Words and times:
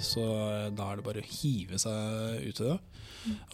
Så 0.00 0.22
eh, 0.22 0.70
da 0.72 0.88
er 0.88 0.98
det 0.98 1.06
bare 1.06 1.22
å 1.22 1.28
hive 1.40 1.80
seg 1.80 2.46
ut 2.46 2.62
i 2.62 2.66
det. 2.70 2.78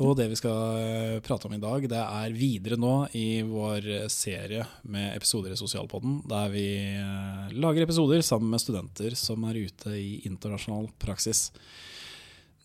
Og 0.01 0.15
det 0.17 0.29
vi 0.31 0.39
skal 0.39 0.79
eh, 0.81 1.19
prate 1.25 1.49
om 1.49 1.57
i 1.57 1.61
dag, 1.61 1.85
det 1.91 2.01
er 2.01 2.37
videre 2.37 2.79
nå 2.81 2.95
i 3.19 3.43
vår 3.47 4.09
serie 4.13 4.65
med 4.89 5.13
episoder 5.17 5.53
i 5.53 5.61
Sosialpodden, 5.61 6.23
der 6.31 6.53
vi 6.55 6.69
eh, 6.95 7.53
lager 7.59 7.85
episoder 7.85 8.25
sammen 8.25 8.53
med 8.55 8.63
studenter 8.65 9.17
som 9.19 9.45
er 9.49 9.61
ute 9.69 9.95
i 9.99 10.21
internasjonal 10.29 10.91
praksis. 11.03 11.49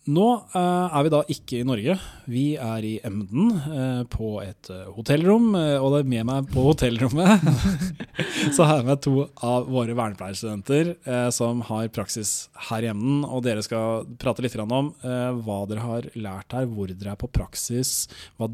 Nå 0.04 0.24
uh, 0.52 0.92
er 0.92 1.04
vi 1.06 1.10
da 1.14 1.20
ikke 1.32 1.58
i 1.62 1.64
Norge. 1.64 1.94
Vi 2.28 2.42
er 2.60 2.84
i 2.84 2.92
Emden, 3.08 3.54
uh, 3.56 4.02
på 4.12 4.34
et 4.42 4.68
uh, 4.68 4.90
hotellrom. 4.92 5.54
og 5.54 5.86
det 5.94 6.00
er 6.02 6.10
med 6.12 6.26
meg 6.28 6.50
på 6.52 6.64
hotellrommet 6.66 7.46
så 8.56 8.66
har 8.68 8.82
jeg 8.82 8.88
med 8.90 9.00
to 9.04 9.14
av 9.40 9.70
våre 9.72 9.94
vernepleierstudenter 9.96 10.92
som 11.32 11.62
har 11.70 11.88
praksis 11.94 12.50
her 12.68 12.84
i 12.84 12.90
Emden. 12.92 13.22
Og 13.24 13.46
dere 13.46 13.64
skal 13.64 14.04
prate 14.20 14.44
litt 14.44 14.56
om 14.60 14.92
hva 15.00 15.58
dere 15.70 15.84
har 15.84 16.08
lært 16.14 16.52
her, 16.52 16.68
hvor 16.68 16.92
dere 16.92 17.14
er 17.14 17.20
på 17.20 17.30
praksis. 17.32 18.04
hva 18.36 18.50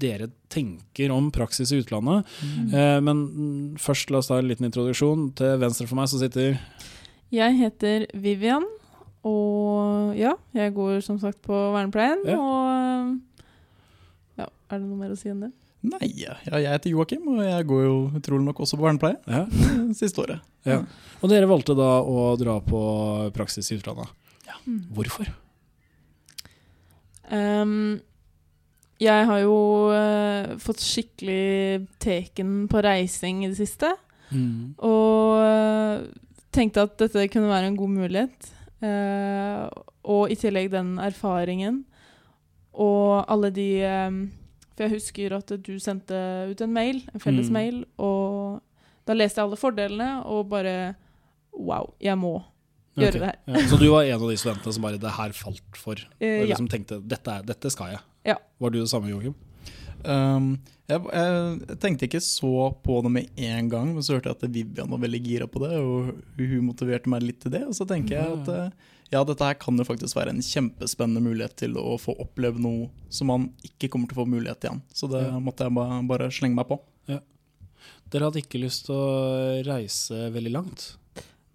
dere 0.00 0.30
tenker 0.50 1.12
om 1.14 1.28
praksis 1.34 1.70
i 1.72 1.82
utlandet. 1.82 2.24
Mm. 2.42 3.04
men 3.06 3.20
først 3.80 4.10
la 4.10 4.18
oss 4.22 4.30
ta 4.32 4.40
en 4.40 4.48
liten 4.48 4.66
introduksjon. 4.70 5.28
Til 5.38 5.60
venstre 5.60 5.86
for 5.90 6.00
meg 6.00 6.08
så 6.10 6.22
sitter 6.22 6.56
Jeg 7.34 7.60
heter 7.60 8.08
Vivian. 8.14 8.66
Og 9.24 9.93
ja, 10.18 10.34
jeg 10.56 10.74
går 10.76 11.00
som 11.04 11.18
sagt 11.22 11.40
på 11.44 11.54
vernepleien. 11.74 12.24
Ja. 12.28 12.38
Og 12.38 13.18
ja, 14.40 14.48
er 14.48 14.78
det 14.78 14.86
noe 14.86 14.98
mer 14.98 15.12
å 15.14 15.18
si 15.18 15.28
enn 15.32 15.44
det? 15.46 15.52
Nei, 15.84 16.06
ja, 16.16 16.38
jeg 16.48 16.64
heter 16.64 16.94
Joakim, 16.94 17.26
og 17.34 17.42
jeg 17.44 17.66
går 17.68 17.82
jo 17.84 17.96
utrolig 18.16 18.46
nok 18.46 18.62
også 18.64 18.78
på 18.80 18.86
vernepleie. 18.86 19.18
Ja. 19.28 19.44
Siste 20.00 20.22
året. 20.22 20.40
Ja. 20.64 20.80
Og 21.20 21.28
dere 21.32 21.50
valgte 21.50 21.76
da 21.76 21.98
å 22.00 22.32
dra 22.40 22.56
på 22.64 22.80
praksis 23.36 23.68
i 23.68 23.76
utlandet. 23.76 24.08
Ja. 24.48 24.56
Mm. 24.64 24.80
Hvorfor? 24.96 25.28
Um, 27.28 28.00
jeg 29.02 29.28
har 29.28 29.38
jo 29.42 29.58
uh, 29.92 30.56
fått 30.62 30.80
skikkelig 30.84 31.84
teken 32.00 32.64
på 32.72 32.80
reising 32.84 33.44
i 33.44 33.52
det 33.52 33.60
siste. 33.60 33.92
Mm. 34.32 34.72
Og 34.88 35.44
uh, 35.44 36.08
tenkte 36.54 36.86
at 36.86 36.96
dette 37.02 37.28
kunne 37.32 37.52
være 37.52 37.72
en 37.72 37.78
god 37.78 37.92
mulighet. 37.98 38.52
Uh, 38.84 39.68
og 40.04 40.32
i 40.32 40.36
tillegg 40.36 40.68
den 40.72 40.96
erfaringen 41.00 41.84
og 42.74 43.22
alle 43.30 43.52
de 43.54 43.68
um, 43.86 44.16
For 44.74 44.84
jeg 44.84 44.96
husker 44.96 45.36
at 45.36 45.52
du 45.62 45.76
sendte 45.80 46.18
ut 46.50 46.60
en 46.64 46.72
mail, 46.74 47.04
en 47.14 47.22
felles 47.22 47.48
mm. 47.48 47.54
mail, 47.54 47.76
og 48.02 48.58
da 49.06 49.14
leste 49.14 49.38
jeg 49.40 49.46
alle 49.46 49.60
fordelene 49.60 50.10
og 50.26 50.48
bare 50.50 50.94
Wow, 51.54 51.92
jeg 52.02 52.18
må 52.18 52.40
gjøre 52.98 53.12
okay. 53.12 53.20
det 53.20 53.28
her. 53.28 53.36
ja, 53.54 53.60
så 53.70 53.78
du 53.78 53.84
var 53.92 54.08
en 54.08 54.16
av 54.16 54.26
de 54.26 54.38
studentene 54.42 54.74
som 54.74 54.82
bare 54.82 54.98
det 54.98 55.12
her 55.14 55.34
falt 55.38 55.78
for? 55.78 56.00
Uh, 56.18 56.42
liksom 56.48 56.66
ja. 56.66 56.72
tenkte 56.72 56.98
dette, 56.98 57.36
dette 57.46 57.70
skal 57.70 57.92
jeg. 57.94 58.02
Ja. 58.26 58.34
Var 58.58 58.74
du 58.74 58.80
det 58.80 58.88
samme, 58.90 59.12
Joakim? 59.12 59.36
Um, 60.04 60.56
jeg, 60.84 61.00
jeg, 61.00 61.76
tenkte 61.80 62.08
ikke 62.08 62.20
så 62.20 62.68
på 62.84 62.98
det 63.04 63.12
med 63.12 63.38
en 63.40 63.68
gang, 63.72 63.92
men 63.94 64.04
så 64.04 64.16
hørte 64.18 64.30
jeg 64.30 64.36
at 64.36 64.50
Vivian 64.52 64.90
var 64.92 65.00
veldig 65.00 65.20
gira 65.24 65.46
på 65.48 65.62
det, 65.62 65.78
og 65.80 66.10
hun 66.36 66.66
motiverte 66.66 67.08
meg 67.08 67.24
litt 67.24 67.40
til 67.44 67.54
det. 67.54 67.62
Og 67.68 67.76
så 67.78 67.86
tenker 67.88 68.18
jeg 68.18 68.34
at 68.34 68.50
eh, 68.52 68.90
ja, 69.14 69.22
dette 69.24 69.46
her 69.48 69.56
kan 69.60 69.80
jo 69.80 69.86
faktisk 69.88 70.18
være 70.18 70.34
en 70.34 70.42
kjempespennende 70.44 71.22
mulighet 71.24 71.56
til 71.62 71.78
å 71.80 71.96
få 72.00 72.16
oppleve 72.20 72.60
noe 72.60 72.90
som 73.12 73.32
man 73.32 73.48
ikke 73.64 73.88
kommer 73.92 74.10
til 74.10 74.18
å 74.18 74.22
få 74.24 74.28
mulighet 74.34 74.66
igjen. 74.66 74.82
Så 74.92 75.08
det 75.12 75.22
ja. 75.24 75.38
måtte 75.40 75.64
jeg 75.64 75.76
bare, 75.78 76.02
bare, 76.10 76.28
slenge 76.34 76.58
meg 76.58 76.68
på. 76.68 76.80
Ja. 77.08 77.22
Dere 78.12 78.28
hadde 78.28 78.44
ikke 78.44 78.60
lyst 78.60 78.88
til 78.88 78.98
å 78.98 79.64
reise 79.64 80.28
veldig 80.34 80.52
langt? 80.52 80.86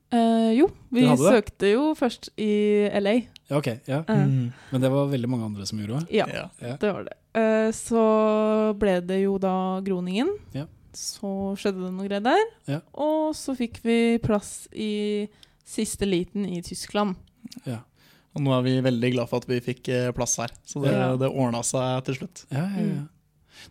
Uh, 0.09 0.49
jo, 0.57 0.69
vi 0.89 1.05
søkte 1.21 1.69
jo 1.69 1.91
først 1.97 2.31
i 2.41 2.51
LA. 2.97 3.19
Ja, 3.49 3.59
ok, 3.59 3.67
ja. 3.85 4.01
Uh. 4.09 4.23
Mm. 4.25 4.47
Men 4.71 4.83
det 4.85 4.89
var 4.93 5.11
veldig 5.11 5.29
mange 5.29 5.49
andre 5.51 5.67
som 5.69 5.81
gjorde 5.81 6.01
det? 6.01 6.17
Ja, 6.17 6.27
ja. 6.61 6.75
det 6.81 6.93
var 6.95 7.05
det. 7.05 7.15
Uh, 7.37 7.69
så 7.75 8.03
ble 8.81 8.99
det 9.05 9.21
jo 9.21 9.37
da 9.41 9.53
Groningen. 9.85 10.31
Ja. 10.55 10.65
Så 10.97 11.53
skjedde 11.61 11.83
det 11.85 11.93
noe 11.93 12.09
greier 12.09 12.25
der. 12.25 12.41
Ja. 12.69 12.79
Og 12.97 13.35
så 13.37 13.53
fikk 13.57 13.83
vi 13.85 14.17
plass 14.23 14.65
i 14.73 15.29
siste 15.69 16.09
liten 16.09 16.47
i 16.49 16.63
Tyskland. 16.65 17.13
Ja. 17.69 17.83
Og 18.37 18.43
nå 18.45 18.53
er 18.55 18.65
vi 18.65 18.75
veldig 18.85 19.13
glad 19.13 19.29
for 19.29 19.41
at 19.41 19.49
vi 19.49 19.59
fikk 19.63 19.89
eh, 19.93 20.09
plass 20.15 20.37
her. 20.41 20.53
Så 20.65 20.81
det, 20.83 20.93
ja. 20.93 21.13
det 21.19 21.29
ordna 21.29 21.61
seg 21.65 22.03
til 22.07 22.21
slutt. 22.21 22.45
Ja, 22.49 22.65
ja, 22.77 22.85
ja. 22.85 23.05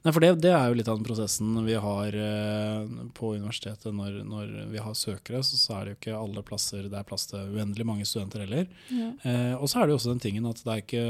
Nei, 0.04 0.12
for 0.12 0.24
det, 0.24 0.30
det, 0.44 0.52
er 0.54 0.68
jo 0.68 0.78
litt 0.78 0.90
av 0.90 0.98
den 0.98 1.06
prosessen 1.06 1.56
vi 1.66 1.76
har 1.80 2.14
eh, 2.16 2.92
på 3.16 3.32
universitetet. 3.34 3.90
Når, 3.94 4.20
når, 4.28 4.54
vi 4.72 4.82
har 4.84 4.96
søkere, 4.98 5.42
så, 5.46 5.58
så, 5.60 5.74
er 5.76 5.84
det 5.84 5.94
jo 5.94 5.98
ikke 6.00 6.20
alle 6.20 6.44
plasser 6.46 6.86
det 6.88 7.00
er 7.00 7.08
plass 7.08 7.28
til 7.30 7.56
uendelig 7.56 7.88
mange 7.88 8.06
studenter 8.08 8.44
heller. 8.44 8.68
Ja. 8.92 9.10
Eh, 9.22 9.54
og 9.56 9.68
så 9.70 9.80
er 9.80 9.88
det 9.88 9.96
jo 9.96 10.00
også 10.00 10.14
den 10.14 10.24
tingen 10.24 10.48
at 10.48 10.62
det 10.64 10.72
er 10.74 10.84
ikke 10.84 11.04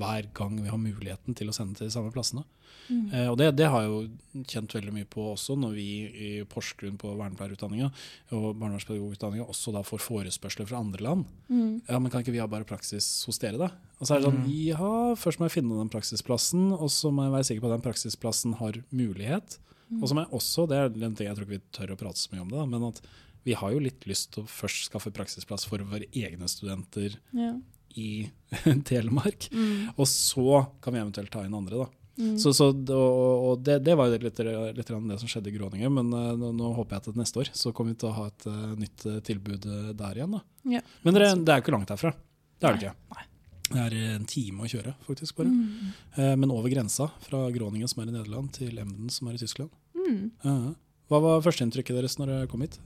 hver 0.00 0.30
gang 0.36 0.58
vi 0.60 0.72
har 0.72 0.80
muligheten 0.80 1.38
til 1.38 1.50
å 1.50 1.56
sende 1.56 1.78
til 1.78 1.90
de 1.90 1.96
samme 1.96 2.12
plassene. 2.14 2.46
Mm. 2.88 3.04
Eh, 3.12 3.28
og 3.30 3.38
det, 3.40 3.50
det, 3.56 3.68
har 3.70 3.84
jeg 3.84 3.92
jo 3.92 4.44
kjent 4.50 4.74
veldig 4.76 4.92
mye 4.94 5.08
på 5.08 5.24
også, 5.32 5.56
når 5.60 5.76
vi 5.76 5.86
i 6.26 6.30
Porsgrunn 6.50 6.98
på 7.00 7.14
vernepleierutdanninga 7.16 7.88
og 8.36 8.48
barnevernspedagogutdanninga 8.60 9.46
også 9.48 9.72
da 9.74 9.84
får 9.86 10.02
forespørsler 10.04 10.68
fra 10.68 10.82
andre 10.84 11.06
land. 11.06 11.24
Mm. 11.48 11.80
Ja, 11.88 12.00
men 12.00 12.12
kan 12.12 12.24
ikke 12.24 12.34
vi 12.34 12.42
ha 12.42 12.48
bare 12.50 12.68
praksis 12.68 13.08
hos 13.28 13.40
dere, 13.42 13.60
da? 13.60 13.70
Og 14.04 14.08
så 14.08 14.18
er 14.18 14.20
det 14.20 14.28
sånn, 14.28 14.42
mm. 14.44 14.48
ja, 14.68 14.88
først 15.16 15.40
må 15.40 15.46
jeg 15.48 15.54
finne 15.54 15.76
den 15.78 15.88
praksisplassen, 15.88 16.64
og 16.76 16.90
så 16.92 17.08
må 17.08 17.24
jeg 17.24 17.32
være 17.32 17.46
sikker 17.48 17.62
på 17.64 17.68
at 17.70 17.78
den 17.78 17.84
praksisplassen 17.86 18.56
har 18.58 18.76
mulighet. 18.92 19.56
Mm. 19.88 20.02
Og 20.02 20.10
så 20.10 20.16
må 20.16 20.24
jeg 20.26 20.36
også, 20.36 20.66
det 20.68 20.76
er 20.76 20.90
en 21.08 21.14
ting 21.16 21.30
jeg 21.30 21.38
tror 21.38 21.46
ikke 21.46 21.56
vi 21.56 21.76
tør 21.78 21.94
å 21.94 21.96
prate 22.02 22.20
så 22.20 22.34
mye 22.34 22.42
om 22.44 22.52
det, 22.52 22.66
men 22.74 22.84
at 22.90 23.00
vi 23.48 23.56
har 23.56 23.72
jo 23.72 23.80
litt 23.80 24.04
lyst 24.08 24.34
til 24.34 24.44
å 24.44 24.50
først 24.50 24.90
skaffe 24.90 25.12
praksisplass 25.16 25.64
for 25.70 25.80
våre 25.88 26.04
egne 26.12 26.50
studenter 26.52 27.16
ja. 27.32 27.54
i 27.96 28.10
Telemark. 28.90 29.48
Mm. 29.56 29.96
Og 29.96 30.04
så 30.10 30.64
kan 30.84 30.92
vi 30.92 31.00
eventuelt 31.00 31.32
ta 31.32 31.46
inn 31.48 31.56
andre, 31.56 31.86
da. 31.86 31.88
Mm. 32.20 32.36
Så, 32.38 32.52
så, 32.54 32.68
og, 32.68 33.48
og 33.48 33.64
det, 33.64 33.80
det, 33.88 33.96
var 33.96 34.12
jo 34.12 34.20
litt, 34.20 34.44
litt, 34.44 34.92
det 34.92 35.20
som 35.24 35.32
skjedde 35.32 35.48
i 35.48 35.56
Groningen, 35.56 35.96
men 35.96 36.12
uh, 36.12 36.34
nå, 36.38 36.52
nå, 36.60 36.74
håper 36.76 36.98
jeg 36.98 37.08
at 37.08 37.22
neste 37.24 37.40
år 37.40 37.54
så 37.56 37.72
kommer 37.72 37.96
vi 37.96 38.02
til 38.04 38.12
å 38.12 38.16
ha 38.20 38.28
et 38.28 38.50
uh, 38.52 38.72
nytt 38.78 39.08
uh, 39.08 39.20
tilbud 39.24 39.64
der 39.96 40.20
igjen. 40.20 40.36
Ja. 40.76 40.84
Men 41.08 41.16
det, 41.16 41.30
det 41.40 41.56
er 41.56 41.62
jo 41.62 41.66
ikke 41.66 41.78
langt 41.80 41.96
herfra. 41.96 42.12
Det 42.60 42.68
er 42.68 42.76
det 42.76 42.84
ikke. 42.84 42.98
Nei. 43.16 43.30
Det 43.64 43.80
er 43.80 43.94
en 44.14 44.26
time 44.28 44.66
å 44.66 44.68
kjøre, 44.68 44.92
faktisk. 45.06 45.38
bare. 45.38 45.48
Mm. 45.48 46.40
men 46.40 46.50
over 46.52 46.68
grensa, 46.68 47.08
fra 47.24 47.46
Groningen, 47.50 47.88
som 47.88 48.02
er 48.02 48.10
i 48.10 48.14
Nederland, 48.14 48.52
til 48.52 48.76
Emden, 48.78 49.08
som 49.10 49.28
er 49.28 49.38
i 49.38 49.40
Tyskland. 49.40 49.72
Mm. 49.96 50.74
Hva 51.08 51.20
var 51.24 51.44
førsteinntrykket 51.44 51.96
deres 51.96 52.18
når 52.20 52.32
dere 52.32 52.50
kom 52.50 52.66
hit? 52.66 52.80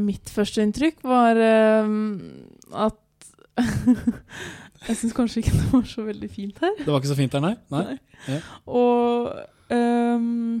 mitt 0.00 0.30
førsteinntrykk 0.32 1.02
var 1.04 1.36
at 1.36 3.02
Jeg 4.86 4.98
syns 5.00 5.14
kanskje 5.16 5.42
ikke 5.42 5.56
det 5.56 5.66
var 5.72 5.86
så 5.90 6.04
veldig 6.06 6.28
fint 6.30 6.58
her. 6.62 6.74
Det 6.78 6.86
var 6.86 7.00
ikke 7.00 7.10
så 7.10 7.18
fint 7.18 7.36
her, 7.36 7.42
nei? 7.42 7.54
nei. 7.74 7.84
nei. 7.86 8.36
Ja. 8.36 8.40
Og 8.70 9.32
um, 9.72 10.60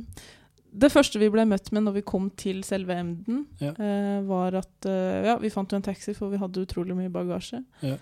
det 0.76 0.90
første 0.92 1.20
vi 1.20 1.28
ble 1.32 1.46
møtt 1.48 1.70
med 1.74 1.86
når 1.86 1.98
vi 1.98 2.04
kom 2.06 2.28
til 2.38 2.60
selve 2.66 2.96
Emden, 3.00 3.44
ja. 3.62 3.72
uh, 3.78 4.18
var 4.28 4.58
at 4.60 4.88
uh, 4.88 5.24
Ja, 5.26 5.36
vi 5.40 5.52
fant 5.52 5.72
jo 5.72 5.78
en 5.78 5.86
taxi, 5.86 6.14
for 6.16 6.32
vi 6.32 6.40
hadde 6.40 6.66
utrolig 6.66 6.96
mye 6.98 7.12
bagasje. 7.12 7.62
Ja. 7.86 7.96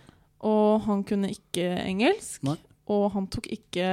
Og 0.45 0.83
han 0.89 1.05
kunne 1.07 1.31
ikke 1.33 1.69
engelsk. 1.85 2.43
Nei. 2.47 2.59
Og 2.93 3.07
han 3.15 3.29
tok 3.33 3.49
ikke 3.55 3.87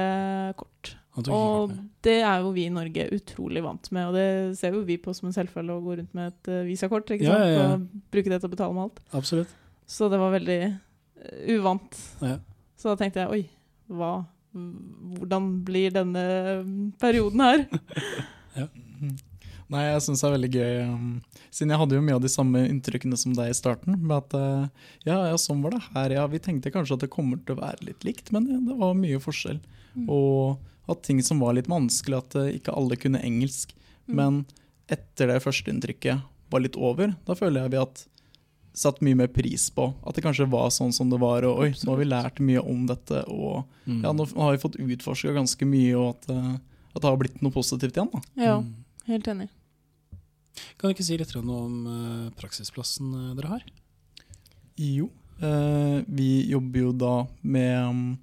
kort. 0.58 0.92
Tok 1.14 1.28
ikke 1.28 1.36
og 1.36 1.70
kort, 1.70 1.78
det 2.04 2.18
er 2.24 2.42
jo 2.42 2.52
vi 2.56 2.66
i 2.66 2.74
Norge 2.74 3.06
utrolig 3.14 3.62
vant 3.64 3.88
med, 3.94 4.10
og 4.10 4.16
det 4.16 4.26
ser 4.58 4.76
jo 4.76 4.82
vi 4.88 4.98
på 5.00 5.14
som 5.16 5.30
en 5.30 5.36
selvfølge 5.36 5.78
å 5.78 5.84
gå 5.84 5.96
rundt 6.00 6.18
med 6.18 6.32
et 6.32 6.52
uh, 6.52 6.60
visakort. 6.68 7.14
ikke 7.14 7.30
sant? 7.30 7.62
Og 7.62 8.04
bruke 8.12 8.32
det 8.34 8.42
til 8.42 8.50
å 8.50 8.54
betale 8.56 8.76
med 8.76 8.88
alt. 8.88 9.02
Absolutt. 9.22 9.56
Så 9.88 10.10
det 10.12 10.20
var 10.20 10.34
veldig 10.34 10.60
uvant. 11.54 11.98
Ja. 12.24 12.36
Så 12.76 12.90
da 12.90 12.98
tenkte 12.98 13.24
jeg 13.24 13.34
oi, 13.38 13.42
hva 13.92 14.14
Hvordan 14.52 15.46
blir 15.64 15.94
denne 15.94 16.22
perioden 17.00 17.40
her? 17.40 17.62
ja. 18.56 18.66
Nei, 19.72 19.82
jeg 19.86 20.02
syns 20.04 20.20
det 20.20 20.26
er 20.28 20.34
veldig 20.34 20.50
gøy. 20.52 20.72
Um, 20.84 21.12
siden 21.48 21.72
jeg 21.72 21.80
hadde 21.80 21.96
jo 21.96 22.02
mye 22.04 22.16
av 22.18 22.24
de 22.24 22.30
samme 22.32 22.60
inntrykkene 22.68 23.16
som 23.16 23.32
deg 23.36 23.52
i 23.52 23.56
starten. 23.56 23.96
Med 24.02 24.18
at 24.18 24.34
uh, 24.36 24.66
ja, 25.06 25.16
ja, 25.30 25.38
sånn 25.40 25.62
var 25.64 25.72
det 25.76 25.80
her. 25.94 26.16
Ja, 26.18 26.26
vi 26.28 26.42
tenkte 26.44 26.72
kanskje 26.74 26.98
at 26.98 27.06
det 27.06 27.12
kommer 27.14 27.40
til 27.40 27.56
å 27.56 27.62
være 27.62 27.86
litt 27.88 28.04
likt, 28.04 28.32
men 28.34 28.50
det 28.66 28.76
var 28.76 28.92
mye 28.98 29.20
forskjell. 29.22 29.62
Mm. 29.96 30.10
Og 30.12 30.92
at 30.92 31.02
ting 31.06 31.22
som 31.24 31.40
var 31.40 31.56
litt 31.56 31.70
vanskelig, 31.72 32.20
at 32.20 32.36
uh, 32.36 32.50
ikke 32.52 32.74
alle 32.76 32.98
kunne 33.00 33.22
engelsk. 33.24 33.72
Mm. 34.04 34.16
Men 34.18 34.40
etter 34.92 35.30
det 35.32 35.40
førsteinntrykket 35.46 36.28
var 36.52 36.60
litt 36.60 36.76
over, 36.76 37.14
da 37.24 37.36
føler 37.38 37.62
jeg 37.64 37.72
vi 37.72 37.80
at 37.80 38.02
satt 38.76 39.00
mye 39.04 39.16
mer 39.20 39.28
pris 39.28 39.66
på 39.72 39.90
at 40.00 40.16
det 40.16 40.22
kanskje 40.24 40.46
var 40.52 40.70
sånn 40.72 40.92
som 40.96 41.08
det 41.12 41.20
var. 41.20 41.44
Og 41.48 41.64
oi, 41.64 41.70
nå 41.84 41.92
har 41.94 42.00
vi 42.00 42.08
lært 42.08 42.40
mye 42.44 42.60
om 42.60 42.84
dette, 42.88 43.24
og 43.28 43.64
Mm. 43.82 44.02
ja, 44.04 44.12
nå 44.14 44.24
har 44.36 44.52
vi 44.54 44.60
fått 44.62 44.76
utforska 44.78 45.32
ganske 45.34 45.66
mye, 45.66 45.94
og 45.98 46.10
at, 46.14 46.28
eh, 46.30 46.52
at 46.94 47.02
det 47.02 47.08
har 47.10 47.16
blitt 47.20 47.40
noe 47.42 47.52
positivt 47.54 47.96
igjen. 47.96 48.10
da. 48.12 48.20
Ja, 48.36 48.60
Mm. 48.60 48.74
helt 49.06 49.26
enig. 49.28 49.48
Kan 50.78 50.90
du 50.90 50.94
ikke 50.94 51.04
si 51.04 51.16
litt 51.16 51.34
om 51.36 51.86
eh, 51.86 52.30
praksisplassen 52.38 53.14
eh, 53.14 53.34
dere 53.38 53.48
har? 53.48 53.62
Jo, 54.76 55.10
eh, 55.40 56.02
vi 56.08 56.46
jobber 56.50 56.78
jo 56.80 56.92
da 56.92 57.26
med 57.42 58.18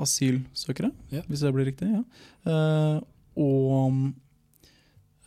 asylsøkere, 0.00 0.90
Ja. 1.10 1.20
hvis 1.28 1.40
det 1.40 1.52
blir 1.52 1.66
riktig. 1.66 1.88
ja. 1.90 2.04
Eh, 2.50 3.00
og 3.36 4.14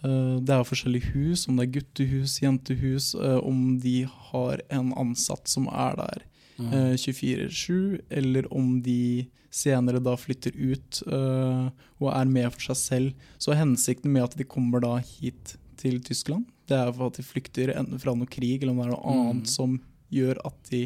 det 0.04 0.50
er 0.50 0.58
jo 0.60 0.68
forskjellige 0.68 1.14
hus, 1.14 1.48
om 1.48 1.56
det 1.56 1.68
er 1.68 1.80
guttehus, 1.80 2.40
jentehus, 2.42 3.14
eh, 3.16 3.38
om 3.46 3.80
de 3.80 4.04
har 4.04 4.60
en 4.70 4.92
ansatt 4.94 5.48
som 5.48 5.68
er 5.68 5.96
der 5.96 6.24
Mm. 6.64 6.74
eh, 6.74 6.94
24-7, 6.98 8.02
eller 8.10 8.48
om 8.54 8.82
de 8.86 9.28
senere 9.54 10.00
da 10.02 10.16
flytter 10.18 10.56
ut 10.58 11.02
eh, 11.06 11.68
og 12.02 12.10
er 12.14 12.26
med 12.26 12.50
for 12.56 12.74
seg 12.74 12.80
selv. 12.80 13.14
Så 13.38 13.54
hensikten 13.58 14.12
med 14.12 14.24
at 14.24 14.38
de 14.40 14.44
kommer 14.50 14.82
da 14.82 14.96
hit 14.98 15.58
til 15.78 16.00
Tyskland, 16.02 16.46
det 16.70 16.78
er 16.80 16.92
for 16.96 17.08
at 17.12 17.18
de 17.20 17.24
flykter 17.28 17.74
enten 17.76 18.00
fra 18.00 18.14
noe 18.16 18.30
krig 18.32 18.62
eller 18.64 18.72
om 18.74 18.78
det 18.82 18.86
er 18.88 18.94
noe 18.96 19.14
Mm. 19.14 19.30
annet 19.30 19.48
som 19.52 19.80
gjør 20.12 20.38
at 20.46 20.56
de 20.72 20.86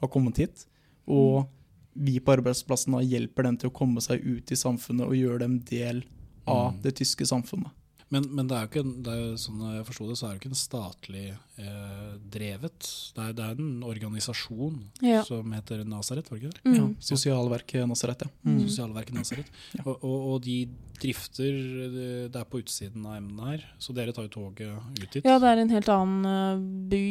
har 0.00 0.08
kommet 0.08 0.36
hit. 0.38 0.66
Og 1.08 1.48
vi 1.96 2.18
på 2.20 2.36
arbeidsplassen 2.36 2.92
da 2.94 3.00
hjelper 3.02 3.42
dem 3.42 3.56
til 3.58 3.68
å 3.70 3.74
komme 3.74 4.00
seg 4.00 4.22
ut 4.24 4.50
i 4.52 4.54
samfunnet 4.56 5.08
og 5.08 5.16
gjøre 5.18 5.40
dem 5.40 5.58
del 5.60 6.04
av 6.46 6.74
Mm. 6.74 6.82
det 6.82 6.94
tyske 6.96 7.26
samfunnet. 7.26 7.70
Men, 8.10 8.24
men 8.34 8.48
det 8.50 8.56
er 8.56 8.64
jo 8.64 8.68
ikke 8.70 8.82
det 9.06 9.12
er 9.14 9.18
jo 9.22 9.34
sånn 9.38 9.60
jeg 9.76 9.84
forsto 9.86 10.06
det, 10.08 10.14
så 10.18 10.26
er 10.26 10.30
det 10.32 10.36
jo 10.36 10.40
ikke 10.40 10.50
en 10.50 10.58
statlig 10.58 11.24
eh, 11.62 12.08
drevet. 12.34 12.88
Det 13.14 13.22
er, 13.22 13.32
det 13.38 13.44
er 13.46 13.60
en 13.62 13.84
organisasjon 13.86 14.80
Ja. 15.06 15.20
som 15.28 15.52
heter 15.54 15.84
Nasaret, 15.86 16.26
var 16.30 16.38
det 16.38 16.42
ikke 16.48 16.56
det? 16.56 16.64
Mm. 16.66 16.74
Ja, 16.80 16.88
Sosialverket 17.10 17.86
Nasaret, 17.86 18.24
ja. 18.26 18.30
Mm. 18.50 18.58
Sosialverket 18.66 19.14
Nasaret. 19.14 19.52
Ja. 19.78 19.84
Og, 19.86 20.02
og, 20.02 20.18
og 20.32 20.42
de 20.48 20.56
drifter 21.00 21.54
eh, 21.54 22.26
Det 22.28 22.36
er 22.42 22.48
på 22.50 22.60
utsiden 22.64 23.06
av 23.06 23.20
emnet 23.20 23.46
her, 23.52 23.64
så 23.78 23.94
dere 23.96 24.12
tar 24.16 24.26
jo 24.26 24.34
toget 24.34 24.74
ut 24.98 25.06
dit. 25.14 25.22
Ja, 25.24 25.38
det 25.38 25.48
er 25.54 25.62
en 25.62 25.70
helt 25.76 25.88
annen 25.94 26.30
eh, 26.34 26.68
by, 26.90 27.04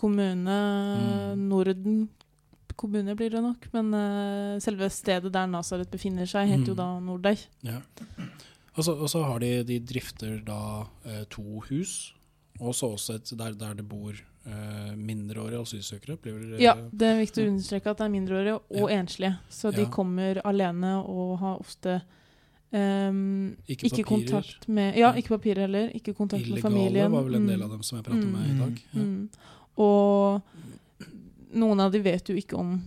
kommune, 0.00 0.56
Mm. 1.36 1.48
Norden 1.52 2.08
kommune 2.76 3.14
blir 3.16 3.30
det 3.32 3.40
nok. 3.44 3.68
Men 3.72 3.92
uh, 3.96 4.58
selve 4.60 4.88
stedet 4.92 5.30
der 5.32 5.46
Nasaret 5.48 5.88
befinner 5.92 6.28
seg, 6.28 6.48
heter 6.50 6.72
jo 6.72 6.74
Mm. 6.74 6.80
da 6.80 6.88
Nordøy. 7.00 7.36
Ja. 7.64 7.78
Og 8.76 8.84
så, 8.84 8.92
og 8.92 9.08
så 9.10 9.22
har 9.24 9.38
de, 9.40 9.62
de 9.64 9.78
drifter 9.80 10.38
da 10.44 10.86
eh, 11.04 11.24
to 11.32 11.60
hus, 11.70 12.12
og 12.60 12.74
så 12.76 12.92
også 12.96 13.14
et 13.16 13.30
der, 13.38 13.52
der 13.56 13.74
det 13.74 13.86
bor 13.88 14.12
eh, 14.12 14.92
mindreårige 14.96 15.60
asylsøkere. 15.62 16.16
Blir 16.20 16.36
vel, 16.36 16.60
Ja, 16.60 16.74
det 16.92 17.08
er 17.08 17.18
viktig 17.22 17.44
å 17.46 17.50
understreke 17.54 17.90
at 17.90 17.98
det 17.98 18.04
er 18.06 18.12
mindreårige 18.12 18.58
og 18.82 18.90
enslige. 18.92 19.38
Så 19.50 19.72
de 19.72 19.82
Ja. 19.86 19.90
kommer 19.90 20.40
alene 20.44 20.98
og 21.04 21.38
har 21.40 21.58
ofte 21.60 22.02
Um, 22.76 23.56
Ikke 23.70 23.86
ikke, 23.86 24.02
kontakt 24.04 24.64
med 24.68 24.96
Ja, 24.98 25.12
ikke 25.14 25.28
papirer 25.38 25.60
heller. 25.68 25.86
Ikke 25.94 26.12
kontakt 26.18 26.48
med 26.50 26.58
familien. 26.60 26.90
Illegale 27.06 27.12
var 27.14 27.22
vel 27.22 27.34
en 27.36 27.46
del 27.46 27.58
Mm. 27.60 27.64
av 27.64 27.70
dem 27.70 27.82
som 27.82 27.96
jeg 27.96 28.04
pratet 28.04 28.26
med 28.26 28.50
i 28.50 28.58
dag. 28.58 28.82
Ja. 28.92 29.00
Mm. 29.00 29.28
Og 29.78 30.42
noen 31.54 31.80
av 31.80 31.92
de 31.92 32.00
vet 32.02 32.24
jo 32.28 32.34
ikke 32.34 32.58
om 32.58 32.82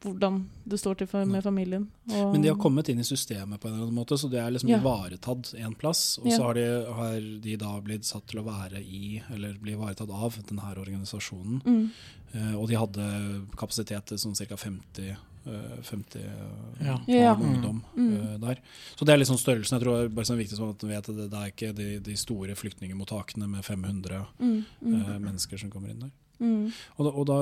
hvordan 0.00 0.44
det 0.68 0.78
står 0.78 0.98
til 0.98 1.26
med 1.26 1.42
familien. 1.42 1.88
Og, 2.10 2.32
Men 2.32 2.42
de 2.42 2.48
har 2.48 2.56
kommet 2.56 2.88
inn 2.88 3.00
i 3.00 3.06
systemet 3.06 3.58
på 3.60 3.68
en 3.68 3.74
eller 3.74 3.86
annen 3.88 3.94
måte, 3.98 4.18
så 4.18 4.30
det 4.30 4.38
er 4.40 4.50
liksom 4.50 4.70
Ja. 4.70 4.78
ivaretatt 4.78 5.54
en 5.58 5.74
plass. 5.74 6.18
Og 6.18 6.26
Ja. 6.26 6.36
så 6.38 6.42
har 6.42 6.54
de, 6.54 6.92
har 6.92 7.20
de 7.40 7.56
da 7.56 7.80
blitt 7.80 8.04
satt 8.04 8.26
til 8.26 8.40
å 8.40 8.44
være 8.44 8.78
i, 8.82 9.22
eller 9.30 9.54
bli 9.54 9.72
ivaretatt 9.72 10.10
av, 10.10 10.36
denne 10.46 10.62
organisasjonen. 10.76 11.62
mm. 11.64 11.90
Eh, 12.34 12.54
og 12.60 12.68
de 12.68 12.74
hadde 12.76 13.46
kapasitet 13.56 14.04
til 14.04 14.18
sånn 14.18 14.34
ca. 14.36 14.54
50, 14.54 15.16
eh, 15.46 15.80
50 15.82 16.18
eh, 16.20 16.84
Ja. 16.86 16.98
Ja. 17.08 17.34
ungdom 17.36 17.82
Mm. 17.96 18.12
eh, 18.34 18.36
der. 18.38 18.58
Så 18.96 19.06
det 19.06 19.14
er 19.14 19.18
liksom 19.24 19.38
størrelsen. 19.38 19.78
Jeg 19.78 19.82
tror 19.82 20.08
bare 20.14 20.24
sånn 20.26 20.36
viktig 20.36 20.58
sånn 20.58 20.70
at 20.70 20.78
vet 20.82 21.08
at 21.08 21.30
det, 21.30 21.32
er 21.32 21.50
ikke 21.50 21.74
de, 21.74 21.98
de 22.00 22.14
store 22.16 22.54
flyktningemottakene 22.54 23.48
med 23.48 23.64
500 23.64 24.26
Mm. 24.38 24.64
Mm. 24.84 24.94
eh, 25.02 25.18
mennesker 25.18 25.58
som 25.58 25.70
kommer 25.70 25.88
inn 25.90 26.00
der. 26.00 26.10
Mm. 26.38 26.70
Og, 26.96 27.02
da, 27.02 27.10
og, 27.10 27.26
da, 27.26 27.36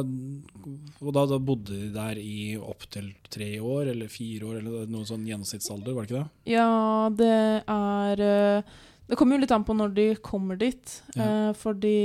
og 1.03 1.13
da, 1.13 1.25
da 1.29 1.39
bodde 1.43 1.77
de 1.77 1.91
der 1.95 2.19
i 2.21 2.57
opptil 2.57 3.11
tre 3.33 3.51
år 3.61 3.93
eller 3.93 4.11
fire 4.13 4.49
år, 4.49 4.59
eller 4.63 4.91
noe 4.93 5.09
sånn 5.09 5.27
gjennomsnittsalder, 5.29 5.93
var 5.93 6.07
det 6.07 6.11
ikke 6.13 6.23
det? 6.23 6.53
Ja, 6.55 6.69
det 7.13 7.37
er 7.77 8.25
eh, 8.25 8.75
Det 9.07 9.19
kommer 9.21 9.37
jo 9.37 9.45
litt 9.45 9.55
an 9.55 9.67
på 9.69 9.77
når 9.77 9.95
de 9.95 10.09
kommer 10.25 10.59
dit. 10.59 10.97
Ja. 11.15 11.29
eh, 11.29 11.53
fordi 11.61 11.97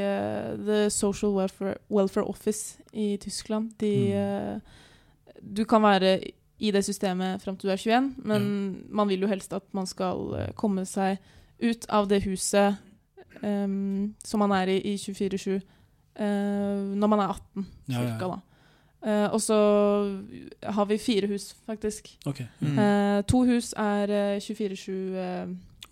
eh, 0.00 0.54
The 0.62 0.80
Social 0.94 1.34
Welfare, 1.36 1.76
Welfare 1.92 2.26
Office 2.30 2.82
i 2.92 3.14
Tyskland 3.22 3.74
de, 3.82 3.94
Mm. 4.16 4.60
Du 5.46 5.62
kan 5.68 5.82
være 5.84 6.16
i 6.58 6.70
det 6.72 6.80
systemet 6.82 7.42
fram 7.42 7.54
til 7.54 7.68
du 7.68 7.72
er 7.74 7.78
21, 7.78 8.06
men 8.24 8.46
man 8.88 9.06
vil 9.06 9.20
jo 9.22 9.28
helst 9.28 9.52
at 9.52 9.62
man 9.76 9.86
skal 9.86 10.32
komme 10.56 10.82
seg 10.88 11.20
ut 11.60 11.86
av 11.92 12.08
det 12.08 12.22
huset 12.24 12.80
um, 13.42 14.14
som 14.24 14.42
man 14.42 14.52
er 14.56 14.72
i 14.74 14.78
i 14.92 14.96
24-7 14.96 15.54
eh, 15.54 15.60
når 16.16 17.10
man 17.12 17.20
er 17.20 17.32
18, 17.34 17.66
Ja, 17.88 18.00
ja. 18.00 18.04
cirka, 18.06 18.28
da. 18.34 18.38
Eh, 19.06 19.28
og 19.30 19.40
så 19.40 19.56
har 20.64 20.86
vi 20.90 20.98
fire 20.98 21.28
hus, 21.30 21.54
faktisk. 21.66 22.08
Okay. 22.26 22.46
Mm. 22.60 22.78
Uh, 22.78 23.22
to 23.28 23.44
hus 23.46 23.72
er 23.78 24.10
uh, 24.10 24.40
24-7 24.42 24.90
eh, 24.92 25.46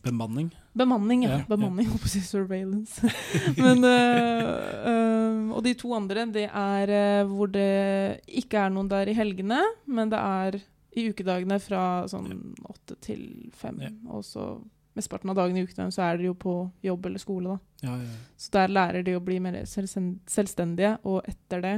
Bemanning? 0.05 0.51
bemanning, 0.75 1.23
ja. 1.25 1.31
Ja, 1.31 1.37
ja. 1.39 1.45
bemanning, 1.49 1.87
holdt 1.93 2.03
på 2.03 2.11
å 2.11 2.13
si 2.13 2.21
surveillance. 2.27 3.07
Men, 3.63 3.85
eh, 3.87 4.49
eh, 4.91 5.53
og 5.55 5.63
de 5.65 5.75
to 5.79 5.95
andre, 5.97 6.27
det 6.35 6.49
er 6.51 6.91
eh, 6.93 7.23
hvor 7.31 7.53
det 7.55 8.21
ikke 8.43 8.65
er 8.67 8.75
noen 8.75 8.91
der 8.91 9.09
i 9.09 9.15
helgene, 9.17 9.61
men 9.87 10.11
det 10.11 10.19
er 10.19 10.59
i 10.99 11.07
ukedagene 11.11 11.61
fra 11.63 11.85
sånn 12.11 12.29
åtte 12.67 12.99
til 13.03 13.23
fem. 13.55 13.79
Ja. 13.83 13.93
Og 14.11 14.27
så 14.27 14.49
mesteparten 14.95 15.31
av 15.31 15.37
dagen 15.37 15.57
i 15.59 15.65
ukene, 15.67 15.91
så 15.93 16.03
er 16.07 16.19
de 16.21 16.29
jo 16.29 16.35
på 16.39 16.55
jobb 16.87 17.07
eller 17.07 17.19
skole, 17.23 17.57
da. 17.57 17.89
Ja, 17.89 17.97
ja. 18.03 18.19
Så 18.37 18.51
der 18.55 18.69
lærer 18.69 19.05
de 19.05 19.17
å 19.19 19.23
bli 19.25 19.41
mer 19.43 19.57
selvstendige, 19.67 20.99
og 21.05 21.25
etter 21.29 21.61
det 21.65 21.75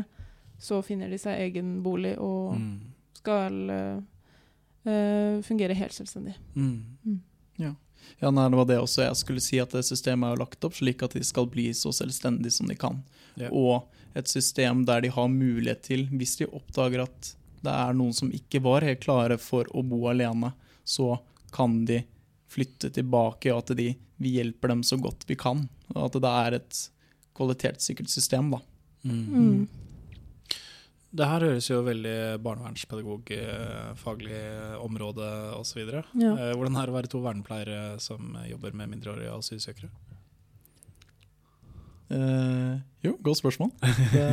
så 0.58 0.82
finner 0.84 1.10
de 1.12 1.18
seg 1.20 1.40
egen 1.50 1.82
bolig 1.84 2.14
og 2.18 2.54
Mm. 2.56 2.80
skal 3.18 3.70
eh, 3.70 3.98
eh, 4.86 5.42
fungere 5.42 5.74
helt 5.74 5.92
selvstendig. 5.92 6.36
Mm. 6.54 6.82
Ja, 8.20 8.30
nei, 8.30 8.44
det 8.48 8.56
var 8.56 8.66
det 8.68 8.76
også 8.78 9.02
jeg 9.02 9.16
skulle 9.18 9.40
si, 9.42 9.58
at 9.58 9.72
det 9.74 9.82
systemet 9.84 10.28
er 10.28 10.36
jo 10.36 10.42
lagt 10.44 10.64
opp 10.64 10.76
slik 10.78 11.02
at 11.02 11.16
de 11.16 11.24
skal 11.26 11.48
bli 11.50 11.64
så 11.74 11.90
selvstendige 11.92 12.52
som 12.54 12.68
de 12.70 12.76
kan. 12.78 13.00
Ja. 13.34 13.48
Og 13.50 13.88
et 14.14 14.28
system 14.30 14.84
der 14.86 15.00
de 15.02 15.10
har 15.10 15.26
mulighet 15.28 15.82
til, 15.82 16.06
hvis 16.12 16.36
de 16.38 16.46
oppdager 16.46 17.02
at 17.02 17.32
det 17.66 17.72
er 17.72 17.96
noen 17.98 18.14
som 18.14 18.30
ikke 18.30 18.62
var 18.62 18.86
helt 18.86 19.00
klare 19.02 19.38
for 19.42 19.66
å 19.74 19.82
bo 19.82 20.04
alene, 20.08 20.52
så 20.86 21.16
kan 21.52 21.84
de 21.88 22.04
flytte 22.50 22.90
tilbake, 22.94 23.52
og 23.52 23.64
at 23.64 23.76
de, 23.78 23.90
vi 24.22 24.36
hjelper 24.38 24.74
dem 24.74 24.84
så 24.86 24.98
godt 25.00 25.26
vi 25.28 25.36
kan. 25.38 25.66
Og 25.94 26.04
at 26.08 26.20
det 26.22 26.32
er 26.44 26.58
et 26.60 26.84
kvalitetssikkert 27.36 28.10
system, 28.12 28.50
da. 28.54 28.62
Mm. 29.06 29.26
Mm. 29.26 29.66
Det 31.16 31.26
her 31.30 31.44
høres 31.46 31.68
jo 31.70 31.78
veldig 31.86 32.16
barnevernspedagogfaglig 32.44 34.40
område 34.84 35.28
osv. 35.56 35.80
Ja. 35.86 36.02
Eh, 36.34 36.52
hvordan 36.56 36.76
er 36.76 36.88
det 36.88 36.92
å 36.92 36.96
være 36.98 37.12
to 37.12 37.20
vernepleiere 37.24 37.78
som 38.02 38.36
jobber 38.44 38.76
med 38.76 38.90
mindreårige 38.92 39.36
asylsøkere? 39.38 39.88
Eh, 42.12 42.74
jo, 43.06 43.16
godt 43.24 43.40
spørsmål. 43.40 43.72
Det, 44.12 44.26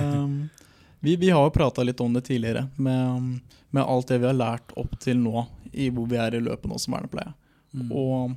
vi, 1.05 1.15
vi 1.21 1.29
har 1.29 1.45
jo 1.45 1.55
prata 1.55 1.85
litt 1.85 2.01
om 2.03 2.13
det 2.15 2.25
tidligere, 2.27 2.67
med, 2.75 3.39
med 3.69 3.83
alt 3.83 4.11
det 4.11 4.19
vi 4.21 4.29
har 4.29 4.37
lært 4.37 4.75
opp 4.79 4.97
til 5.03 5.17
nå, 5.23 5.45
i 5.71 5.89
hvor 5.93 6.09
vi 6.09 6.19
er 6.19 6.35
i 6.35 6.43
løpet 6.43 6.69
nå 6.69 6.81
som 6.81 6.97
vernepleie. 6.97 7.33
Mm. 7.73 7.91
Og 7.91 8.35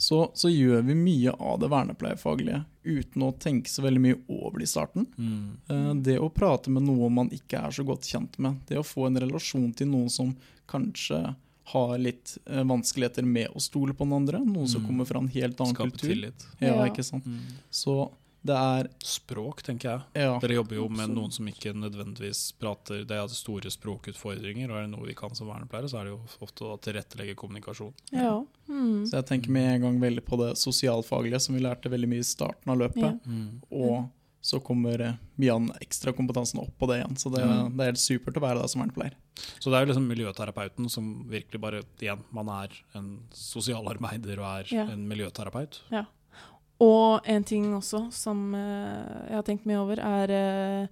så, 0.00 0.30
så 0.34 0.48
gjør 0.48 0.82
vi 0.86 0.94
mye 0.96 1.32
av 1.38 1.58
det 1.60 1.68
vernepleiefaglige 1.68 2.64
uten 2.84 3.22
å 3.26 3.34
tenke 3.38 3.68
så 3.68 3.82
veldig 3.84 4.00
mye 4.00 4.16
over 4.32 4.58
det 4.58 4.64
i 4.64 4.72
starten. 4.72 5.06
Mm. 5.18 5.50
Eh, 5.68 5.94
Det 6.06 6.16
å 6.18 6.30
prate 6.32 6.70
med 6.72 6.82
noen 6.86 7.12
man 7.12 7.28
ikke 7.36 7.60
er 7.66 7.70
så 7.76 7.84
godt 7.84 8.08
kjent 8.08 8.38
med, 8.40 8.56
det 8.66 8.78
å 8.80 8.86
få 8.86 9.06
en 9.10 9.20
relasjon 9.20 9.74
til 9.76 9.88
noen 9.92 10.08
som 10.10 10.32
kanskje 10.70 11.34
har 11.70 11.98
litt 11.98 12.38
eh, 12.50 12.64
vanskeligheter 12.66 13.22
med 13.28 13.52
å 13.54 13.60
stole 13.62 13.92
på 13.94 14.02
den 14.08 14.16
andre, 14.16 14.40
noen 14.42 14.66
som 14.68 14.80
Mm. 14.82 14.86
kommer 14.88 15.06
fra 15.06 15.18
en 15.20 15.28
helt 15.28 15.60
annen 15.60 15.74
Skape 15.76 15.90
kultur. 15.92 16.08
tillit. 16.08 16.46
Ja, 16.58 16.74
Ja. 16.80 16.88
ikke 16.88 17.04
sant? 17.04 17.24
Mm. 17.26 17.38
Så 17.70 18.10
det 18.46 18.56
er 18.56 18.88
Språk, 19.04 19.62
tenker 19.66 19.90
jeg. 19.90 20.22
ja. 20.22 20.36
Dere 20.40 20.56
jobber 20.56 20.78
jo 20.78 20.86
med 20.92 21.12
noen 21.12 21.32
som 21.34 21.48
ikke 21.50 21.74
nødvendigvis 21.76 22.54
prater 22.60 23.02
Det 23.08 23.16
er 23.16 23.34
store 23.34 23.72
språkutfordringer, 23.72 24.70
og 24.70 24.78
er 24.78 24.86
det 24.86 24.92
noe 24.94 25.08
vi 25.08 25.16
kan 25.18 25.34
som 25.36 25.50
vernepleiere, 25.50 25.90
så 25.92 26.00
er 26.00 26.08
det 26.08 26.14
jo 26.14 26.46
ofte 26.46 26.68
å 26.68 26.78
tilrettelegge 26.80 27.36
kommunikasjon. 27.40 27.92
Ja. 28.16 28.38
Mm. 28.70 29.04
Så 29.08 29.18
jeg 29.18 29.28
tenker 29.28 29.52
med 29.52 29.74
en 29.74 29.84
gang 29.88 30.00
veldig 30.00 30.24
på 30.24 30.38
det 30.40 30.54
sosialfaglige, 30.60 31.42
som 31.44 31.58
vi 31.58 31.66
lærte 31.66 31.92
veldig 31.92 32.08
mye 32.08 32.24
i 32.24 32.30
starten 32.30 32.72
av 32.72 32.80
løpet. 32.80 33.04
Ja. 33.04 33.12
Mm. 33.26 33.60
Og 33.70 34.08
så 34.40 34.56
kommer 34.64 35.02
eh, 35.04 35.18
mye 35.36 35.52
av 35.52 35.60
den 35.60 35.82
ekstra 35.84 36.14
kompetansen 36.16 36.62
opp 36.62 36.72
på 36.80 36.88
det 36.88 37.02
igjen. 37.02 37.16
Så 37.20 37.32
det, 37.34 37.42
mm. 37.44 37.74
det 37.76 37.84
er 37.84 37.90
helt 37.92 38.00
supert 38.00 38.38
å 38.40 38.44
være 38.44 38.62
der 38.62 38.70
som 38.72 38.80
vernepleier. 38.80 39.18
Så 39.60 39.68
det 39.68 39.76
er 39.76 39.84
jo 39.84 39.90
liksom 39.90 40.06
miljøterapeuten 40.08 40.88
som 40.92 41.10
virkelig 41.28 41.60
bare 41.60 41.82
Igjen, 42.00 42.24
man 42.32 42.48
er 42.52 42.72
en 42.96 43.10
sosialarbeider 43.36 44.40
og 44.40 44.48
er 44.48 44.72
Ja. 44.72 44.86
en 44.88 45.04
miljøterapeut. 45.08 45.82
Og 46.80 47.20
en 47.28 47.44
ting 47.44 47.74
også 47.76 48.06
som 48.12 48.54
eh, 48.54 49.28
jeg 49.28 49.36
har 49.36 49.42
tenkt 49.46 49.66
mye 49.68 49.80
over, 49.82 50.00
er 50.00 50.30
eh, 50.30 50.86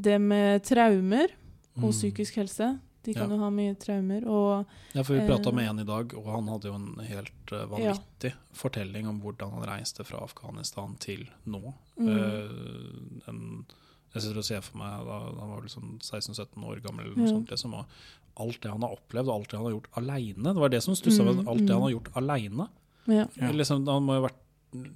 det 0.00 0.18
med 0.20 0.62
traumer 0.64 1.28
og 1.76 1.90
Mm. 1.90 1.92
psykisk 1.92 2.36
helse. 2.38 2.78
De 3.04 3.12
kan 3.12 3.28
Ja. 3.28 3.36
jo 3.36 3.42
ha 3.42 3.50
mye 3.50 3.74
traumer. 3.76 4.24
Og 4.26 4.64
Ja, 4.94 5.02
for 5.02 5.12
vi 5.14 5.26
prata 5.26 5.50
Eh, 5.50 5.54
med 5.54 5.68
en 5.68 5.80
i 5.80 5.84
dag, 5.84 6.14
og 6.14 6.24
han 6.24 6.46
hadde 6.48 6.68
jo 6.70 6.74
en 6.74 6.94
helt 7.04 7.52
eh, 7.52 7.66
vanvittig 7.66 8.32
fortelling 8.54 9.06
om 9.08 9.20
hvordan 9.20 9.50
han 9.52 9.62
reiste 9.68 10.04
fra 10.04 10.22
Afghanistan 10.24 10.96
til 10.98 11.28
nå. 11.46 11.74
mm, 11.98 12.08
Eh, 12.08 13.28
en, 13.28 13.66
jeg 14.14 14.22
sitter 14.22 14.38
og 14.38 14.44
ser 14.44 14.60
for 14.62 14.78
meg 14.78 15.04
da 15.04 15.18
han 15.40 15.50
var 15.50 15.60
liksom 15.62 15.98
16-17 16.00 16.64
år 16.64 16.80
gammel, 16.80 17.04
eller 17.06 17.16
noe 17.16 17.26
Ja. 17.28 17.32
sånt, 17.34 17.50
liksom, 17.50 17.74
og 17.74 17.86
alt 18.36 18.60
det 18.62 18.70
han 18.70 18.80
har 18.82 18.96
opplevd, 18.96 19.28
og 19.28 19.34
alt 19.40 19.48
det 19.50 19.58
han 19.58 19.66
har 19.66 19.72
gjort 19.80 19.90
aleine. 19.96 20.42
Det 20.54 20.56
var 20.62 20.68
det 20.70 20.82
som 20.82 20.94
stussa 20.94 21.22
Mm, 21.22 21.36
ved 21.36 21.48
alt 21.48 21.58
det 21.66 21.70
mm. 21.70 21.74
han 21.74 21.82
har 21.82 21.90
gjort 21.90 22.12
aleine. 22.16 22.68
ja. 23.08 23.26
Ja. 23.36 23.50
Liksom, 23.52 23.86
han 23.86 24.02
må 24.02 24.14
jo 24.14 24.22
ha 24.22 24.28
vært 24.28 24.40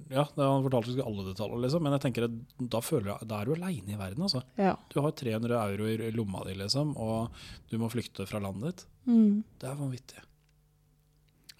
ja, 0.09 0.23
det 0.35 0.45
han 0.45 0.63
fortalte 0.65 0.93
ikke 0.95 1.05
alle 1.07 1.25
detaljer, 1.29 1.61
liksom, 1.63 1.83
men 1.83 1.95
jeg 1.95 2.01
tenker 2.05 2.25
at 2.27 2.31
da 2.75 2.81
føler 2.81 3.11
jeg, 3.13 3.27
da 3.31 3.39
er 3.41 3.45
du 3.45 3.53
aleine 3.55 3.93
i 3.95 3.99
verden. 3.99 4.23
Altså. 4.27 4.43
ja. 4.57 4.75
Du 4.93 4.99
har 5.01 5.11
300 5.11 5.55
euro 5.71 5.87
i 5.87 6.11
lomma 6.11 6.43
di, 6.45 6.53
liksom, 6.59 6.95
og 6.97 7.29
du 7.71 7.77
må 7.81 7.89
flykte 7.93 8.27
fra 8.27 8.39
landet 8.43 8.75
ditt. 8.75 8.85
Mm. 9.07 9.43
Det 9.59 9.69
er 9.71 9.75
vanvittig. 9.79 10.25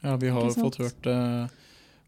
Ja, 0.01 0.15
vi 0.15 0.29
har 0.31 0.49
fått 0.55 0.77
hørt 0.79 1.07
uh, 1.11 1.47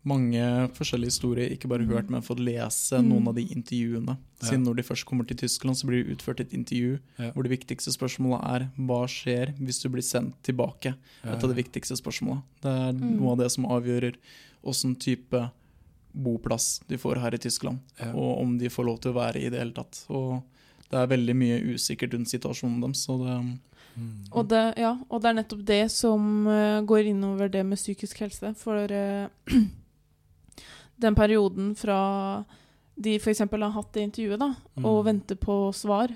mange 0.07 0.41
forskjellige 0.73 1.11
historier, 1.11 1.51
ikke 1.53 1.69
bare 1.69 1.85
hørt, 1.85 2.09
men 2.09 2.23
fått 2.25 2.39
lese 2.41 2.97
Mm. 3.01 3.09
noen 3.11 3.27
av 3.27 3.35
de 3.35 3.43
intervjuene. 3.53 4.15
Ja. 4.41 4.47
Siden 4.47 4.63
når 4.65 4.75
de 4.79 4.83
først 4.87 5.05
kommer 5.05 5.27
til 5.27 5.37
Tyskland, 5.37 5.77
så 5.77 5.85
blir 5.85 6.03
det 6.03 6.15
utført 6.17 6.39
et 6.39 6.53
intervju 6.53 6.99
Ja. 7.19 7.31
hvor 7.31 7.43
det 7.43 7.51
viktigste 7.59 7.91
spørsmålet 7.93 8.41
er 8.55 8.69
hva 8.79 9.05
skjer 9.07 9.53
hvis 9.59 9.81
du 9.83 9.89
blir 9.89 10.01
sendt 10.01 10.35
tilbake? 10.43 10.95
Et 11.23 11.43
av 11.43 11.49
de 11.53 11.53
viktigste 11.63 11.93
spørsmålene. 11.99 12.43
Det 12.61 12.71
er 12.71 12.91
Mm. 12.93 13.19
noe 13.19 13.31
av 13.33 13.37
det 13.37 13.51
som 13.51 13.65
avgjører 13.65 14.15
åssen 14.63 14.95
type 14.97 15.51
boplass 16.13 16.79
de 16.87 16.97
får 16.97 17.19
her 17.21 17.33
i 17.33 17.37
Tyskland, 17.37 17.79
Ja. 17.99 18.11
og 18.13 18.41
om 18.41 18.57
de 18.57 18.69
får 18.69 18.85
lov 18.85 18.99
til 19.01 19.11
å 19.11 19.15
være 19.19 19.39
i 19.41 19.49
det 19.49 19.59
hele 19.59 19.71
tatt. 19.73 20.05
Og 20.09 20.41
det 20.91 20.99
er 20.99 21.07
veldig 21.07 21.35
mye 21.35 21.59
usikkert 21.73 22.13
rundt 22.13 22.27
situasjonen 22.29 22.81
deres, 22.81 23.59
Mm. 23.97 24.23
Og, 24.31 24.47
det, 24.47 24.73
ja, 24.79 24.93
og 25.09 25.21
det 25.21 25.27
er 25.29 25.33
nettopp 25.35 25.65
det 25.67 25.91
som 25.91 26.47
uh, 26.47 26.79
går 26.87 27.09
innover 27.11 27.49
det 27.51 27.65
med 27.65 27.77
psykisk 27.77 28.19
helse. 28.23 28.53
For 28.55 28.87
uh, 28.87 29.27
den 30.95 31.15
perioden 31.15 31.75
fra 31.75 32.45
de 32.95 33.15
f.eks. 33.19 33.39
har 33.39 33.69
hatt 33.75 33.93
det 33.93 34.01
intervjuet, 34.07 34.39
da, 34.39 34.53
og 34.83 35.01
Mm. 35.03 35.05
venter 35.05 35.35
på 35.35 35.73
svar 35.73 36.07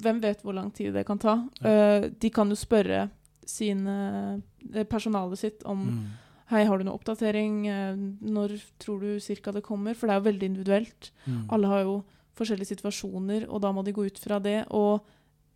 Hvem 0.00 0.20
vet 0.22 0.40
hvor 0.42 0.54
lang 0.54 0.70
tid 0.72 0.94
det 0.94 1.04
kan 1.06 1.18
ta? 1.18 1.48
Ja. 1.60 1.68
Uh, 2.00 2.08
de 2.18 2.30
kan 2.30 2.48
jo 2.48 2.56
spørre 2.56 3.10
sine, 3.46 4.42
personalet 4.88 5.38
sitt 5.38 5.62
om 5.68 5.78
Mm. 5.86 6.06
Hei, 6.50 6.64
har 6.66 6.80
du 6.80 6.86
noe 6.86 6.98
oppdatering? 6.98 7.60
Eh, 7.70 8.00
Når 8.26 8.56
tror 8.82 9.04
du 9.04 9.20
cirka 9.22 9.52
det 9.54 9.62
kommer? 9.62 9.94
For 9.94 10.08
det 10.08 10.16
er 10.16 10.20
jo 10.20 10.28
veldig 10.30 10.48
individuelt. 10.50 11.10
Mm. 11.26 11.44
Alle 11.54 11.70
har 11.70 11.84
jo 11.86 11.94
forskjellige 12.38 12.72
situasjoner, 12.72 13.46
og 13.46 13.62
da 13.62 13.70
må 13.74 13.84
de 13.86 13.94
gå 13.94 14.06
ut 14.08 14.18
fra 14.18 14.40
det. 14.42 14.64
Og 14.74 15.04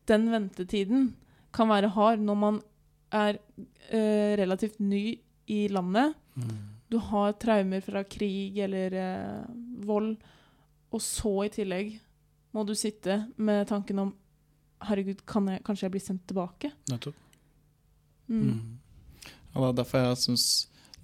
den 0.07 0.29
ventetiden 0.31 1.09
kan 1.55 1.71
være 1.71 1.91
hard 1.97 2.23
når 2.23 2.39
man 2.39 2.61
er 3.15 3.41
eh, 3.91 4.35
relativt 4.39 4.79
ny 4.79 5.19
i 5.51 5.67
landet. 5.69 6.15
Mm. 6.39 6.55
Du 6.91 6.99
har 6.99 7.35
traumer 7.43 7.83
fra 7.83 8.05
krig 8.07 8.59
eller 8.63 8.95
eh, 8.95 9.49
vold, 9.87 10.15
og 10.95 11.03
så 11.03 11.33
i 11.47 11.51
tillegg 11.51 11.97
må 12.55 12.63
du 12.63 12.75
sitte 12.79 13.25
med 13.37 13.67
tanken 13.71 13.99
om 13.99 14.15
Herregud, 14.85 15.23
kan 15.25 15.47
jeg, 15.49 15.63
kanskje 15.65 15.87
jeg 15.87 15.93
blir 15.95 16.03
sendt 16.03 16.27
tilbake? 16.29 16.69
Nettopp. 16.91 17.17
Mm. 18.29 18.41
Mm. 18.51 18.79
Ja, 19.55 19.61
det 19.63 19.69
er 19.69 19.77
derfor 19.79 20.03
jeg 20.03 20.19
syns 20.21 20.47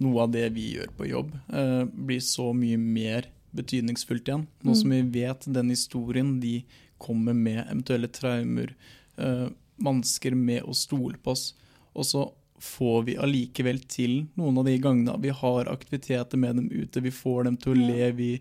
noe 0.01 0.25
av 0.25 0.33
det 0.33 0.47
vi 0.55 0.71
gjør 0.75 0.91
på 0.97 1.07
jobb, 1.09 1.31
eh, 1.53 1.83
blir 1.85 2.21
så 2.25 2.51
mye 2.57 2.79
mer 2.81 3.29
betydningsfullt 3.55 4.29
igjen. 4.29 4.47
Nå 4.63 4.75
som 4.75 4.93
vi 4.93 5.01
vet 5.01 5.45
den 5.45 5.69
historien 5.73 6.39
de 6.41 6.61
kommer 7.01 7.33
med, 7.33 7.65
eventuelle 7.67 8.07
traumer, 8.07 8.75
eh, 9.17 9.47
vansker 9.81 10.35
med 10.37 10.63
å 10.63 10.75
stole 10.77 11.17
på 11.17 11.33
oss. 11.33 11.53
Og 11.93 12.05
så 12.05 12.31
får 12.61 13.05
vi 13.07 13.17
allikevel 13.17 13.81
til 13.89 14.27
noen 14.37 14.59
av 14.61 14.67
de 14.69 14.77
gangene 14.77 15.17
vi 15.21 15.33
har 15.33 15.69
aktiviteter 15.71 16.37
med 16.37 16.55
dem 16.55 16.69
ute, 16.69 17.01
vi 17.01 17.11
får 17.11 17.45
dem 17.49 17.57
til 17.57 17.73
å 17.73 17.87
le, 17.87 18.11
vi 18.11 18.31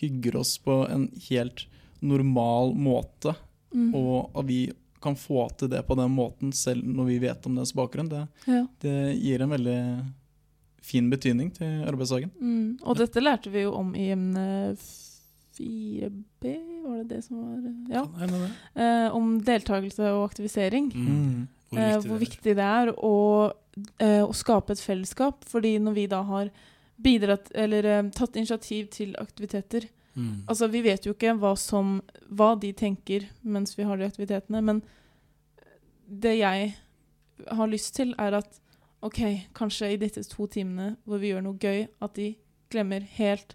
hygger 0.00 0.36
oss 0.36 0.58
på 0.58 0.82
en 0.90 1.08
helt 1.30 1.66
normal 2.04 2.74
måte. 2.76 3.34
Mm. 3.74 3.94
Og 3.96 4.36
at 4.36 4.46
vi 4.46 4.72
kan 5.04 5.16
få 5.16 5.46
til 5.58 5.70
det 5.72 5.82
på 5.86 5.96
den 5.98 6.12
måten, 6.12 6.52
selv 6.52 6.84
når 6.84 7.08
vi 7.12 7.18
vet 7.24 7.46
om 7.48 7.56
deres 7.56 7.74
bakgrunn, 7.76 8.08
det, 8.08 8.26
Ja. 8.46 8.66
det 8.80 9.16
gir 9.20 9.42
en 9.42 9.50
veldig 9.50 9.80
fin 10.84 11.08
betydning 11.10 11.50
til 11.56 11.80
arbeidsdagen. 11.88 12.30
Mm. 12.40 12.76
Og 12.84 12.98
dette 13.00 13.22
lærte 13.22 13.52
vi 13.52 13.64
jo 13.64 13.72
om 13.78 13.94
i 13.96 14.10
emne 14.14 14.44
4B, 15.54 16.52
var 16.84 17.00
det 17.00 17.08
det 17.12 17.20
som 17.24 17.40
var 17.40 17.58
Ja. 17.94 18.04
Eh, 18.74 19.08
om 19.14 19.38
deltakelse 19.40 20.12
og 20.12 20.28
aktivisering. 20.30 20.92
Mm. 20.92 21.48
Hvor 21.70 21.80
eh, 21.80 21.94
viktig 21.94 22.08
hvor 22.08 22.18
det 22.18 22.20
er. 22.20 22.24
viktig 22.26 22.56
det 22.58 22.68
er 22.68 22.92
å, 22.94 23.16
eh, 23.98 24.22
å 24.22 24.32
skape 24.34 24.74
et 24.74 24.82
fellesskap. 24.82 25.44
Fordi 25.48 25.78
når 25.78 25.94
vi 25.94 26.06
da 26.06 26.22
har 26.22 26.50
bidratt, 27.00 27.50
eller 27.54 27.84
eh, 27.84 28.10
tatt 28.10 28.36
initiativ 28.36 28.90
til 28.90 29.14
aktiviteter 29.18 29.88
Mm. 30.14 30.44
Altså, 30.46 30.68
vi 30.70 30.82
vet 30.84 31.06
jo 31.06 31.14
ikke 31.14 31.34
hva, 31.42 31.54
som, 31.58 31.98
hva 32.30 32.54
de 32.60 32.70
tenker 32.76 33.26
mens 33.42 33.74
vi 33.78 33.86
har 33.86 33.98
de 33.98 34.06
aktivitetene, 34.06 34.60
men 34.62 34.82
det 36.06 36.36
jeg 36.38 36.74
har 37.50 37.70
lyst 37.70 37.94
til, 37.98 38.14
er 38.20 38.38
at 38.38 38.60
OK, 39.04 39.20
kanskje 39.56 39.92
i 39.92 39.98
disse 40.00 40.22
to 40.32 40.46
timene 40.48 40.94
hvor 41.04 41.20
vi 41.20 41.32
gjør 41.34 41.42
noe 41.44 41.58
gøy, 41.60 41.82
at 42.02 42.14
de 42.16 42.30
glemmer 42.72 43.04
helt 43.18 43.52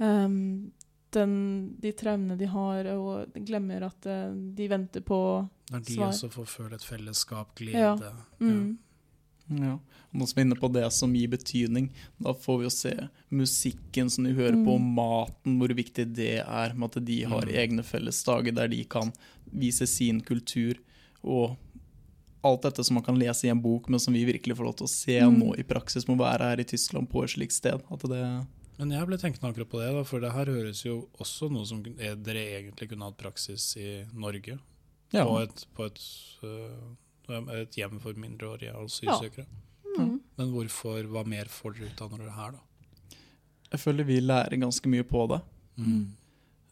um, 0.00 0.70
den, 1.12 1.34
de 1.82 1.92
traumene 1.92 2.38
de 2.40 2.46
har, 2.48 2.88
og 2.96 3.34
glemmer 3.44 3.84
at 3.84 4.06
eh, 4.08 4.30
de 4.56 4.68
venter 4.72 5.04
på 5.04 5.18
svar. 5.44 5.74
Når 5.74 5.82
de 5.84 5.96
svar. 5.98 6.08
også 6.14 6.30
får 6.32 6.46
føle 6.48 6.78
et 6.78 6.86
fellesskap, 6.88 7.60
Ja. 7.60 7.92
glede. 7.96 8.14
mm, 8.40 8.78
Ja. 9.58 9.72
Og 9.74 10.16
nå 10.20 10.26
som 10.28 10.36
vi 10.36 10.40
er 10.40 10.46
inne 10.46 10.56
på 10.60 10.68
det 10.72 10.86
som 10.92 11.12
gir 11.12 11.28
betydning, 11.28 11.90
da 12.22 12.32
får 12.32 12.58
vi 12.58 12.64
jo 12.64 12.70
se 12.72 12.92
musikken 13.30 14.08
som 14.10 14.24
de 14.24 14.32
hører 14.32 14.56
på, 14.64 14.74
og 14.78 14.80
maten, 14.80 15.58
hvor 15.58 15.68
viktig 15.76 16.06
det 16.16 16.38
er, 16.46 16.72
med 16.74 16.96
at 16.96 17.04
de 17.04 17.18
har 17.24 17.44
Mm. 17.44 17.52
egne 17.54 17.82
fellesdager 17.84 18.54
der 18.54 18.68
de 18.68 18.84
kan 18.84 19.12
vise 19.52 19.86
sin 19.86 20.20
kultur, 20.22 20.74
og 21.22 21.58
alt 22.44 22.62
dette 22.62 22.84
som 22.84 22.94
man 22.98 23.04
kan 23.06 23.18
lese 23.18 23.46
i 23.46 23.50
en 23.52 23.60
bok, 23.62 23.88
men 23.88 24.00
som 24.02 24.14
vi 24.14 24.24
virkelig 24.26 24.56
får 24.58 24.64
lov 24.66 24.76
til 24.76 24.86
å 24.86 24.90
se 24.90 25.20
Mm. 25.20 25.38
nå 25.38 25.58
i 25.58 25.62
praksis 25.62 26.06
må 26.08 26.16
være 26.18 26.40
her 26.50 26.60
i 26.60 26.64
Tyskland 26.64 27.08
på 27.08 27.22
et 27.24 27.30
slikt 27.30 27.52
sted. 27.52 27.80
At 27.90 28.00
det 28.00 28.46
Men 28.78 28.90
jeg 28.90 29.06
ble 29.06 29.16
tenkende 29.18 29.52
akkurat 29.52 29.68
på 29.70 29.78
det, 29.78 29.92
da, 29.94 30.02
for 30.02 30.18
det 30.20 30.32
her 30.32 30.46
høres 30.46 30.82
jo 30.84 31.08
også 31.20 31.50
noe 31.52 31.64
som 31.66 31.82
er- 32.00 32.16
dere 32.16 32.42
egentlig 32.62 32.88
kunne 32.88 33.04
hatt 33.04 33.16
praksis 33.18 33.76
i 33.76 34.04
Norge. 34.12 34.58
ja, 35.12 35.24
På, 35.24 35.42
et, 35.42 35.66
på 35.76 35.84
et, 35.86 36.00
øh, 36.42 37.60
et 37.60 37.70
hjem 37.76 38.00
for 38.00 38.12
mindreårige 38.14 38.74
asylsøkere. 38.74 39.46
mm, 39.98 40.20
Men 40.38 40.52
hvorfor, 40.52 41.04
hva 41.06 41.24
mer 41.26 41.44
får 41.44 41.74
dere 41.78 41.90
ut 41.92 42.00
av 42.02 42.10
når 42.10 42.18
dere 42.18 42.28
er 42.28 42.32
her, 42.32 42.50
da? 42.52 42.58
jeg 43.72 43.80
føler 43.80 44.04
vi 44.04 44.20
lærer 44.20 44.58
ganske 44.60 44.86
mye 44.88 45.02
på 45.04 45.28
det. 45.28 45.40
Mm. 45.78 46.06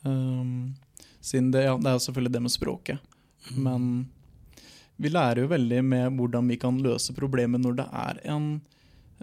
Um, 0.04 0.74
siden 1.22 1.50
det, 1.52 1.64
ja, 1.64 1.76
det 1.76 1.86
er 1.86 1.98
selvfølgelig 1.98 2.32
det 2.32 2.42
med 2.42 2.50
språket. 2.50 2.98
Mm. 3.52 3.62
Men 3.62 4.10
vi 5.00 5.09
lærer 5.12 5.42
jo 5.45 5.49
veldig 5.50 5.80
med 5.85 6.16
hvordan 6.19 6.49
vi 6.52 6.57
kan 6.61 6.76
løse 6.85 7.14
problemet 7.16 7.62
når 7.64 7.76
det 7.80 7.87
er 8.02 8.19
en 8.35 8.49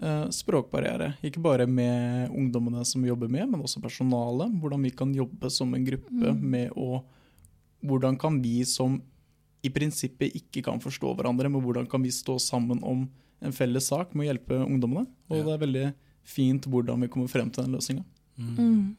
uh, 0.02 0.26
språkbarriere. 0.34 1.12
Ikke 1.22 1.42
bare 1.42 1.66
med 1.70 2.30
ungdommene 2.34 2.84
som 2.86 3.02
vi 3.04 3.08
jobber 3.12 3.30
med, 3.30 3.46
men 3.52 3.62
også 3.62 3.80
personalet. 3.84 4.50
Hvordan 4.60 4.82
vi 4.82 4.90
kan 4.90 5.14
jobbe 5.14 5.50
som 5.50 5.74
en 5.74 5.86
gruppe 5.86 6.10
Mm. 6.34 6.40
med 6.42 6.70
å 6.76 7.02
Hvordan 7.86 8.16
kan 8.18 8.40
vi 8.42 8.64
som 8.66 8.96
i 9.62 9.68
prinsippet 9.70 10.34
ikke 10.34 10.64
kan 10.66 10.80
forstå 10.82 11.12
hverandre, 11.14 11.46
men 11.48 11.62
hvordan 11.62 11.86
kan 11.88 12.02
vi 12.02 12.10
stå 12.10 12.34
sammen 12.42 12.80
om 12.82 13.04
en 13.40 13.52
felles 13.54 13.86
sak 13.86 14.14
med 14.14 14.26
å 14.26 14.32
hjelpe 14.32 14.58
ungdommene? 14.66 15.06
Og 15.30 15.36
Ja. 15.38 15.44
det 15.44 15.52
er 15.54 15.66
veldig 15.66 15.94
fint 16.24 16.66
hvordan 16.66 17.00
vi 17.00 17.06
kommer 17.08 17.28
frem 17.30 17.50
til 17.50 17.62
den 17.64 17.72
løsninga. 17.76 18.04
Mm. 18.36 18.56
mm, 18.58 18.96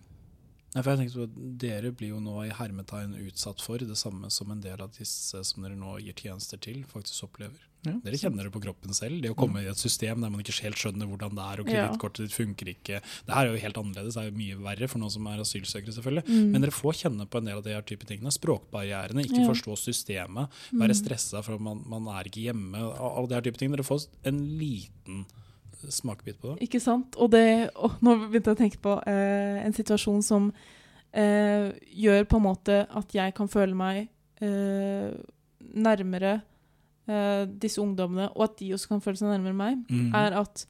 Nei, 0.69 0.83
for 0.83 0.91
jeg 0.93 0.99
tenkte 1.01 1.17
på 1.17 1.25
at 1.25 1.37
Dere 1.63 1.89
blir 1.97 2.11
jo 2.13 2.19
nå 2.21 2.35
i 2.45 2.51
hermetegn 2.53 3.15
utsatt 3.25 3.61
for 3.63 3.81
det 3.81 3.97
samme 3.97 4.29
som 4.29 4.51
en 4.53 4.61
del 4.61 4.77
av 4.83 4.91
disse 4.93 5.41
som 5.47 5.63
dere 5.65 5.77
nå 5.79 5.95
gir 6.03 6.13
tjenester 6.13 6.61
til, 6.61 6.83
faktisk 6.89 7.25
opplever. 7.25 7.57
Ja. 7.87 7.93
Dere 8.03 8.17
kjenner 8.19 8.43
det 8.43 8.51
på 8.51 8.59
kroppen 8.61 8.93
selv. 8.93 9.21
Det 9.23 9.31
å 9.31 9.37
komme 9.39 9.61
i 9.63 9.69
et 9.71 9.79
system 9.79 10.19
der 10.21 10.29
man 10.29 10.43
ikke 10.43 10.57
helt 10.65 10.77
skjønner 10.77 11.07
hvordan 11.07 11.33
det 11.37 11.45
er, 11.45 11.61
og 11.63 11.69
kredittkortet 11.71 12.27
ditt 12.27 12.35
funker 12.35 12.69
ikke. 12.73 12.99
Det 13.25 13.33
her 13.33 13.47
er 13.47 13.55
jo 13.55 13.63
helt 13.63 13.79
annerledes, 13.81 14.17
det 14.17 14.25
er 14.25 14.29
jo 14.29 14.35
mye 14.41 14.59
verre 14.67 14.89
for 14.91 15.01
noen 15.01 15.13
som 15.15 15.29
er 15.31 15.41
asylsøkere, 15.45 15.95
selvfølgelig. 15.95 16.25
mm, 16.27 16.51
Men 16.53 16.65
dere 16.67 16.75
får 16.75 16.99
kjenne 17.01 17.25
på 17.31 17.39
en 17.39 17.49
del 17.49 17.61
av 17.61 17.65
de 17.65 17.73
her 17.77 17.87
type 17.87 18.05
tingene. 18.09 18.35
Språkbarrierene, 18.35 19.25
ikke 19.25 19.41
Ja. 19.41 19.47
forstå 19.49 19.77
systemet, 19.79 20.51
være 20.75 20.93
mm. 20.93 20.99
stressa 21.01 21.41
for 21.41 21.55
at 21.55 21.61
man, 21.61 21.81
man 21.87 22.11
er 22.19 22.27
ikke 22.29 22.45
hjemme. 22.51 22.77
Alle 22.99 23.27
de 23.31 23.39
her 23.39 23.47
type 23.47 23.57
ting. 23.57 23.71
Dere 23.71 23.87
får 23.87 24.05
en 24.27 24.43
liten 24.59 25.25
smakebit 25.87 26.39
på 26.41 26.53
det. 26.53 26.67
Ikke 26.67 26.81
sant? 26.83 27.15
Og 27.17 27.31
det 27.33 27.71
å, 27.75 27.91
Nå 28.03 28.15
begynte 28.27 28.51
jeg 28.51 28.57
å 28.57 28.61
tenke 28.63 28.81
på 28.83 28.95
eh, 29.09 29.59
en 29.63 29.75
situasjon 29.75 30.23
som 30.25 30.49
eh, 31.11 31.69
gjør 32.05 32.27
på 32.29 32.39
en 32.39 32.45
måte 32.45 32.81
at 32.85 33.15
jeg 33.15 33.35
kan 33.37 33.51
føle 33.51 33.77
meg 33.77 34.07
eh, 34.43 35.11
nærmere 35.59 36.39
eh, 37.09 37.45
disse 37.61 37.81
ungdommene, 37.81 38.29
og 38.35 38.49
at 38.49 38.59
de 38.59 38.73
også 38.75 38.93
kan 38.93 39.05
føle 39.05 39.21
seg 39.21 39.31
nærmere 39.31 39.57
meg, 39.57 39.79
mm. 39.89 40.11
er 40.17 40.37
at 40.41 40.65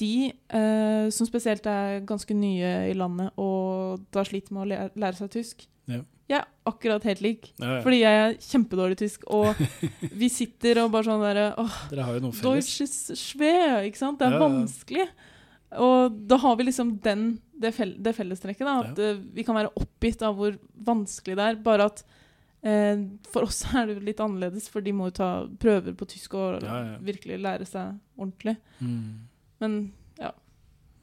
de 0.00 0.14
eh, 0.28 1.10
som 1.14 1.28
spesielt 1.28 1.66
er 1.70 2.02
ganske 2.06 2.34
nye 2.36 2.72
i 2.90 2.96
landet 2.98 3.30
og 3.40 4.02
da 4.12 4.24
sliter 4.26 4.52
med 4.52 4.64
å 4.64 4.70
lære, 4.72 4.90
lære 5.00 5.20
seg 5.22 5.30
tysk 5.32 5.68
Ja. 5.88 6.02
Jeg 6.30 6.38
er 6.38 6.46
akkurat 6.70 7.04
helt 7.08 7.22
lik. 7.24 7.48
Ja, 7.58 7.76
ja. 7.76 7.80
Fordi 7.82 7.98
jeg 8.02 8.20
er 8.22 8.36
kjempedårlig 8.44 8.98
tysk, 9.00 9.26
og 9.34 9.58
vi 10.22 10.28
sitter 10.30 10.84
og 10.84 10.92
bare 10.94 11.08
sånn 11.08 11.24
derre 11.24 11.48
åh, 11.58 11.76
Dere 11.90 12.06
har 12.06 12.18
jo 12.18 12.24
noe 12.28 12.36
felles. 12.38 12.94
Schwer, 13.18 13.82
ikke 13.88 13.98
sant? 14.00 14.20
Det 14.20 14.28
er 14.28 14.36
Ja, 14.38 14.42
vanskelig. 14.44 15.08
Og 15.80 16.16
da 16.30 16.38
har 16.42 16.56
vi 16.58 16.66
liksom 16.66 16.96
den, 17.02 17.26
det, 17.62 17.70
fel, 17.76 17.94
det 18.02 18.14
fellestrekket, 18.16 18.66
da. 18.66 18.78
At 18.90 19.02
eh, 19.02 19.20
vi 19.34 19.44
kan 19.46 19.58
være 19.58 19.70
oppgitt 19.78 20.22
av 20.26 20.38
hvor 20.38 20.56
vanskelig 20.86 21.36
det 21.38 21.46
er. 21.46 21.60
Bare 21.66 21.86
at 21.90 22.02
eh, 22.66 23.04
for 23.30 23.46
oss 23.46 23.62
er 23.78 23.90
det 23.90 24.00
litt 24.06 24.22
annerledes, 24.22 24.66
for 24.70 24.82
de 24.86 24.94
må 24.94 25.10
jo 25.10 25.18
ta 25.20 25.30
prøver 25.62 25.94
på 25.98 26.08
tysk 26.10 26.34
og 26.38 26.66
virkelig 27.06 27.38
lære 27.42 27.68
seg 27.70 27.98
ordentlig. 28.18 28.56
Mm. 28.82 29.26
Men 29.62 29.80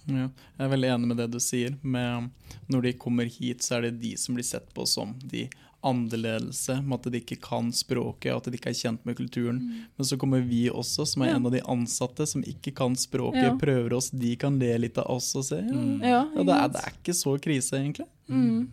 Ja, 0.08 0.30
jeg 0.58 0.64
er 0.66 0.70
veldig 0.72 0.90
enig 0.96 1.08
med 1.12 1.18
det 1.20 1.30
du 1.34 1.40
sier. 1.44 1.74
Med, 1.84 2.30
når 2.72 2.82
de 2.88 2.94
kommer 2.94 3.26
hit, 3.28 3.60
så 3.66 3.78
er 3.78 3.88
det 3.90 3.98
de 4.02 4.14
som 4.18 4.36
blir 4.38 4.46
sett 4.48 4.70
på 4.74 4.86
som 4.88 5.16
de 5.24 5.50
annerledelse, 5.88 6.80
med 6.84 6.98
at 6.98 7.12
de 7.14 7.20
ikke 7.22 7.38
kan 7.44 7.68
språket, 7.76 8.32
at 8.34 8.48
de 8.50 8.58
ikke 8.58 8.72
er 8.72 8.80
kjent 8.80 9.04
med 9.06 9.16
kulturen. 9.20 9.60
Men 9.96 10.08
så 10.10 10.18
kommer 10.20 10.42
vi 10.44 10.70
også, 10.72 11.06
som 11.08 11.22
er 11.24 11.30
Ja. 11.30 11.36
en 11.38 11.46
av 11.46 11.52
de 11.54 11.62
ansatte 11.62 12.26
som 12.28 12.42
ikke 12.44 12.74
kan 12.76 12.96
språket, 12.96 13.44
Ja. 13.44 13.58
prøver 13.58 13.94
oss, 13.94 14.10
de 14.10 14.36
kan 14.36 14.58
le 14.60 14.78
litt 14.78 14.98
av 14.98 15.06
oss 15.12 15.36
og 15.36 15.44
se. 15.46 15.62
Mm. 15.62 16.02
ja, 16.02 16.24
ja, 16.36 16.44
det, 16.44 16.56
er, 16.56 16.68
det 16.74 16.82
er 16.82 16.94
ikke 16.98 17.14
så 17.16 17.38
krise, 17.40 17.72
egentlig. 17.78 18.08
Mm. 18.28 18.68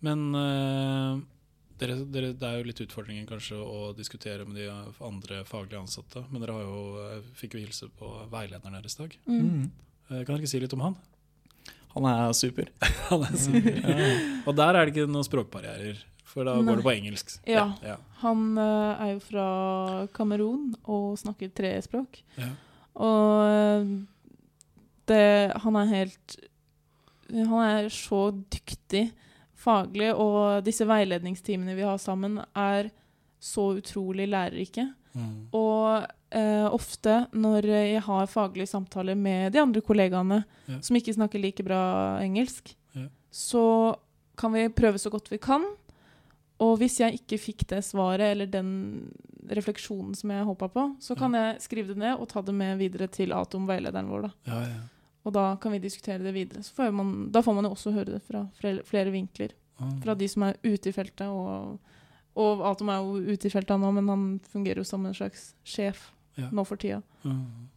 Men 0.00 0.34
eh, 0.34 1.20
dere, 1.80 1.96
dere, 2.12 2.32
det 2.38 2.46
er 2.48 2.58
jo 2.60 2.66
litt 2.68 2.80
utfordringen 2.86 3.26
kanskje 3.28 3.58
å 3.60 3.90
diskutere 3.96 4.46
med 4.48 4.56
de 4.58 4.66
andre 5.04 5.42
faglige 5.48 5.80
ansatte. 5.82 6.22
Men 6.30 6.42
dere 6.42 6.56
har 6.56 6.64
jo, 6.64 6.80
eh, 7.04 7.28
fikk 7.36 7.56
jo 7.56 7.62
hilse 7.64 7.88
på 7.98 8.10
veilederen 8.32 8.78
deres 8.78 8.96
i 8.98 9.02
dag. 9.02 9.16
Mm. 9.26 9.38
Mm. 9.44 9.70
Eh, 10.10 10.18
Kan 10.24 10.34
dere 10.34 10.40
ikke 10.42 10.52
si 10.54 10.60
litt 10.62 10.76
om 10.76 10.84
han? 10.86 10.96
Han 11.96 12.04
er 12.10 12.32
super. 12.36 12.68
Han 13.10 13.24
er 13.24 13.36
super. 13.40 13.80
Ja. 13.80 14.10
Og 14.46 14.56
der 14.58 14.74
er 14.76 14.84
det 14.84 14.94
ikke 14.94 15.08
noen 15.08 15.24
språkbarrierer, 15.26 16.02
for 16.28 16.44
da 16.44 16.56
Nei. 16.58 16.66
går 16.68 16.80
det 16.80 16.84
på 16.88 16.94
engelsk. 16.96 17.36
Ja. 17.48 17.66
ja. 17.84 17.96
Han 18.22 18.58
eh, 18.60 19.04
er 19.06 19.12
jo 19.14 19.22
fra 19.24 19.46
Kamerun 20.16 20.74
og 20.84 21.16
snakker 21.22 21.52
tre 21.56 21.76
språk. 21.84 22.22
ja. 22.40 22.52
Og 22.96 23.90
det, 25.04 25.52
han 25.60 25.76
er 25.76 25.90
helt 25.90 26.36
Han 27.28 27.58
er 27.60 27.88
så 27.92 28.30
dyktig 28.32 29.10
faglig, 29.66 30.12
og 30.14 30.62
disse 30.66 30.86
veiledningstimene 30.88 31.76
vi 31.76 31.84
har 31.86 31.98
sammen, 32.02 32.38
er 32.54 32.90
så 33.42 33.72
utrolig 33.76 34.28
lærerike. 34.30 34.86
Mm. 35.16 35.48
Og 35.56 36.06
eh, 36.34 36.66
ofte 36.68 37.22
når 37.36 37.68
jeg 37.70 38.02
har 38.06 38.30
faglige 38.30 38.70
samtaler 38.70 39.16
med 39.18 39.54
de 39.54 39.62
andre 39.62 39.82
kollegaene 39.84 40.42
yeah. 40.68 40.80
som 40.84 40.98
ikke 40.98 41.14
snakker 41.16 41.42
like 41.42 41.64
bra 41.66 41.80
engelsk, 42.24 42.74
yeah. 42.96 43.08
så 43.32 43.96
kan 44.36 44.52
vi 44.52 44.68
prøve 44.76 45.00
så 45.00 45.12
godt 45.12 45.30
vi 45.32 45.40
kan. 45.40 45.64
Og 46.64 46.78
hvis 46.80 47.00
jeg 47.02 47.20
ikke 47.20 47.40
fikk 47.40 47.66
det 47.72 47.82
svaret 47.84 48.32
eller 48.32 48.48
den 48.48 48.70
refleksjonen 49.52 50.14
som 50.16 50.32
jeg 50.32 50.46
håpa 50.48 50.68
på, 50.72 50.84
så 51.04 51.14
kan 51.18 51.34
jeg 51.36 51.60
skrive 51.62 51.92
det 51.92 52.00
ned 52.00 52.16
og 52.16 52.28
ta 52.30 52.40
det 52.42 52.54
med 52.56 52.78
videre 52.80 53.08
til 53.12 53.34
Atom, 53.36 53.68
veilederen 53.68 54.08
vår. 54.10 54.26
da. 54.26 54.30
Ja, 54.48 54.60
ja. 54.64 54.84
Og 55.26 55.34
da 55.34 55.44
kan 55.60 55.74
vi 55.74 55.82
diskutere 55.82 56.22
det 56.22 56.32
videre. 56.36 56.62
Så 56.62 56.74
får 56.76 56.92
man, 56.94 57.12
da 57.34 57.42
får 57.42 57.56
man 57.56 57.66
jo 57.66 57.74
også 57.74 57.92
høre 57.96 58.16
det 58.16 58.22
fra 58.28 58.44
flere, 58.54 59.10
vinkler. 59.10 59.54
Ah. 59.82 59.90
Fra 60.04 60.14
de 60.14 60.28
som 60.30 60.44
er 60.46 60.58
ute 60.62 60.90
i 60.90 60.94
feltet. 60.94 61.26
Og, 61.26 61.80
og 62.38 62.62
Atom 62.70 62.92
er 62.94 63.02
jo 63.02 63.34
ute 63.34 63.48
i 63.48 63.52
feltet 63.52 63.82
nå, 63.82 63.90
men 63.98 64.12
han 64.12 64.26
fungerer 64.52 64.84
jo 64.84 64.88
som 64.88 65.06
en 65.06 65.16
slags 65.16 65.50
sjef 65.66 66.12
Ja. 66.36 66.50
nå 66.52 66.66
for 66.68 66.76
tida. 66.76 67.00
Mm. 67.24 67.68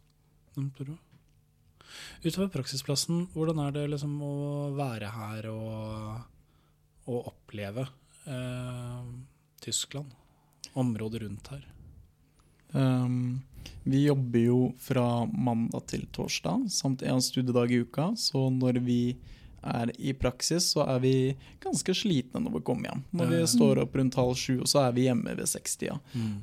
Mm. 0.60 0.98
Utover 2.26 2.50
praksisplassen, 2.52 3.24
hvordan 3.34 3.62
er 3.64 3.72
det 3.78 3.86
liksom 3.94 4.18
å 4.22 4.34
være 4.76 5.10
her 5.16 5.48
og, 5.54 6.26
og 7.08 7.30
oppleve 7.32 7.88
eh, 8.28 9.06
Tyskland? 9.64 10.12
Området 10.78 11.24
rundt 11.24 11.48
her? 11.56 11.64
Um, 12.74 13.42
vi 13.84 14.04
jobber 14.06 14.40
jo 14.44 14.58
fra 14.78 15.26
mandag 15.26 15.86
til 15.90 16.04
torsdag, 16.14 16.68
samt 16.72 17.02
en 17.02 17.22
studiedag 17.24 17.72
i 17.72 17.82
uka. 17.86 18.12
Så 18.20 18.50
når 18.54 18.80
vi 18.86 19.18
er 19.64 19.92
i 20.00 20.14
praksis, 20.14 20.70
så 20.74 20.86
er 20.88 21.00
vi 21.04 21.14
ganske 21.64 21.94
slitne 21.98 22.40
når 22.46 22.54
vi 22.60 22.62
kommer 22.68 22.90
hjem. 22.92 23.02
Når 23.12 23.32
vi 23.34 23.40
står 23.52 23.82
opp 23.84 23.96
rundt 24.00 24.16
halv 24.20 24.36
sju, 24.40 24.62
så 24.70 24.86
er 24.88 24.94
vi 24.96 25.08
hjemme 25.08 25.34
ved 25.36 25.48
60. 25.50 25.98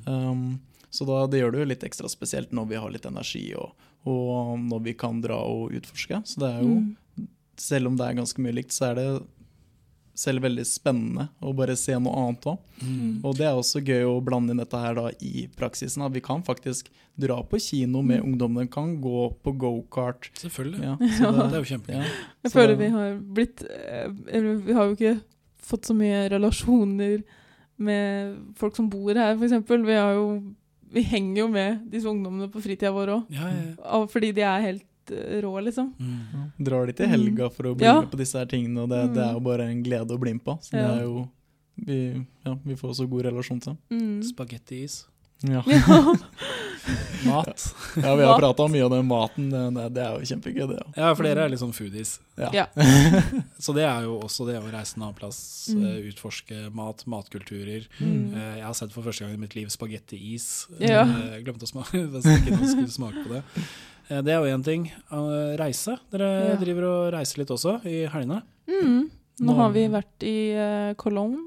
Um, 0.05 0.59
så 0.89 1.05
da, 1.07 1.23
det 1.27 1.39
gjør 1.41 1.51
det 1.55 1.59
jo 1.63 1.69
litt 1.71 1.83
ekstra 1.87 2.09
spesielt 2.09 2.51
når 2.55 2.67
vi 2.69 2.75
har 2.79 2.91
litt 2.93 3.05
energi, 3.09 3.45
og, 3.59 3.73
og 4.07 4.53
når 4.59 4.83
vi 4.85 4.93
kan 4.93 5.21
dra 5.21 5.39
og 5.49 5.73
utforske. 5.77 6.21
Så 6.25 6.39
det 6.43 6.51
er 6.57 6.61
jo, 6.67 6.77
Mm. 7.17 7.27
selv 7.57 7.87
om 7.89 7.95
det 7.97 8.05
er 8.05 8.13
ganske 8.19 8.41
mye 8.45 8.53
likt, 8.53 8.71
så 8.75 8.91
er 8.91 8.95
det 8.99 9.07
selv 10.17 10.41
veldig 10.47 10.63
spennende 10.65 11.27
å 11.45 11.51
bare 11.57 11.75
se 11.77 11.93
noe 12.01 12.15
annet 12.23 12.47
òg. 12.49 12.57
Mm. 12.81 13.19
Og 13.21 13.35
det 13.37 13.45
er 13.45 13.57
også 13.59 13.81
gøy 13.85 14.03
å 14.09 14.15
blande 14.25 14.53
inn 14.55 14.61
dette 14.63 14.79
her 14.81 14.95
da 14.97 15.11
i 15.21 15.43
praksisen. 15.57 16.01
At 16.07 16.15
vi 16.15 16.23
kan 16.25 16.41
faktisk 16.47 16.89
dra 17.17 17.37
på 17.45 17.59
kino 17.61 18.01
med 18.05 18.23
ungdommene, 18.25 18.69
kan 18.73 18.95
gå 19.01 19.27
på 19.45 19.53
gokart. 19.61 20.29
Selvfølgelig. 20.41 20.83
Ja, 20.83 20.95
Det 21.01 21.11
så 21.19 21.31
er 21.47 21.57
jo 21.59 21.69
kjempegøy. 21.71 21.97
ja. 22.01 22.11
Jeg 22.47 22.53
føler 22.53 22.73
føler 22.73 22.81
vi 22.81 22.89
har 22.95 23.17
blitt 23.37 23.63
eh, 23.69 24.07
Eller 24.37 24.59
vi 24.65 24.75
har 24.77 24.89
jo 24.89 24.97
ikke 24.97 25.15
fått 25.67 25.89
så 25.89 25.95
mye 25.97 26.25
relasjoner 26.33 27.21
med 27.77 28.37
folk 28.57 28.77
som 28.77 28.87
bor 28.89 29.13
her, 29.13 29.35
f.eks. 29.37 29.69
Vi, 29.69 29.93
har 29.97 30.13
jo- 30.17 30.53
vi 30.93 31.01
henger 31.05 31.41
jo 31.43 31.47
med 31.53 31.83
disse 31.91 32.09
ungdommene 32.09 32.49
på 32.49 32.61
fritida 32.63 32.89
vår 32.95 33.11
òg. 33.19 33.33
Ja, 33.37 33.49
ja, 33.53 33.65
ja. 33.75 34.05
Fordi 34.09 34.31
de 34.33 34.41
er 34.47 34.63
helt 34.65 34.85
eh, 35.11 35.41
rå, 35.43 35.53
liksom. 35.63 35.93
Mm. 35.99 36.51
Drar 36.69 36.87
de 36.87 36.93
til 36.93 37.07
helga 37.11 37.49
for 37.53 37.63
å 37.71 37.75
bli 37.77 37.85
Ja. 37.85 37.99
med 38.01 38.11
på 38.11 38.17
disse 38.17 38.37
her 38.39 38.45
tingene, 38.45 38.83
og 38.83 38.89
det, 38.89 39.13
det 39.15 39.23
er 39.23 39.33
jo 39.33 39.39
bare 39.45 39.67
en 39.71 39.83
glede 39.83 40.15
å 40.15 40.19
bli 40.19 40.33
med 40.33 40.43
på. 40.43 40.57
Så 40.61 40.71
det 40.77 40.85
er 40.85 41.03
jo 41.03 41.27
vi, 41.77 42.25
ja, 42.43 42.55
vi 42.65 42.75
får 42.75 42.95
så 42.97 43.05
god 43.09 43.25
relasjon 43.29 43.59
til 43.61 43.75
dem. 43.75 43.99
Mm. 43.99 44.23
Spagettis. 44.23 45.05
Ja. 45.45 45.61
Ja. 45.67 46.15
Mat. 47.27 47.75
ja, 48.03 48.15
vi 48.15 48.23
har 48.23 48.39
prata 48.39 48.67
mye 48.71 48.83
om 48.85 48.91
den 48.93 49.05
maten. 49.09 49.49
Det, 49.51 49.89
det, 49.93 50.01
er 50.05 50.15
jo 50.21 50.27
kjempegøy, 50.29 50.67
det. 50.69 50.77
Ja, 50.95 51.09
for 51.17 51.25
dere 51.27 51.43
er 51.45 51.51
litt 51.51 51.59
sånn 51.61 51.73
foodies. 51.75 52.15
Ja. 52.39 52.49
Ja. 52.55 52.65
Så 53.63 53.73
det 53.75 53.83
er 53.89 54.05
jo 54.07 54.19
også 54.23 54.45
det 54.47 54.55
å 54.61 54.69
reise 54.71 54.95
en 54.97 55.03
annen 55.07 55.17
plass, 55.17 55.43
Mm. 55.67 55.81
eh, 55.83 55.95
utforske 56.13 56.69
mat, 56.71 57.01
matkulturer. 57.11 57.89
Mm. 57.99 58.33
Eh, 58.33 58.53
Jeg 58.61 58.63
har 58.63 58.73
sett 58.79 58.93
for 58.95 59.03
første 59.03 59.25
gang 59.25 59.33
i 59.35 59.41
mitt 59.41 59.53
liv 59.57 59.67
spagettiis. 59.73 60.67
Ja. 60.79 61.01
Jeg 61.35 61.43
glemte 61.43 61.67
å 61.67 61.71
smake, 61.73 62.05
ikke 62.07 62.55
noe 62.55 62.69
skulle 62.71 62.87
smake 62.93 63.25
på 63.25 63.33
det. 63.35 63.43
Eh, 64.09 64.21
Det 64.21 64.31
er 64.33 64.39
jo 64.43 64.57
én 64.57 64.63
ting. 64.63 64.87
Eh, 65.11 65.57
Reise. 65.59 65.97
Dere 66.11 66.49
Ja. 66.49 66.55
driver 66.55 66.83
og 66.85 67.13
reiser 67.13 67.37
litt 67.39 67.49
også 67.49 67.79
i 67.85 68.05
helgene. 68.07 68.41
Mm. 68.67 69.09
Nå 69.41 69.55
har 69.55 69.69
vi 69.71 69.87
vært 69.87 70.23
i 70.23 70.37
uh, 70.57 70.93
Cologne. 70.95 71.37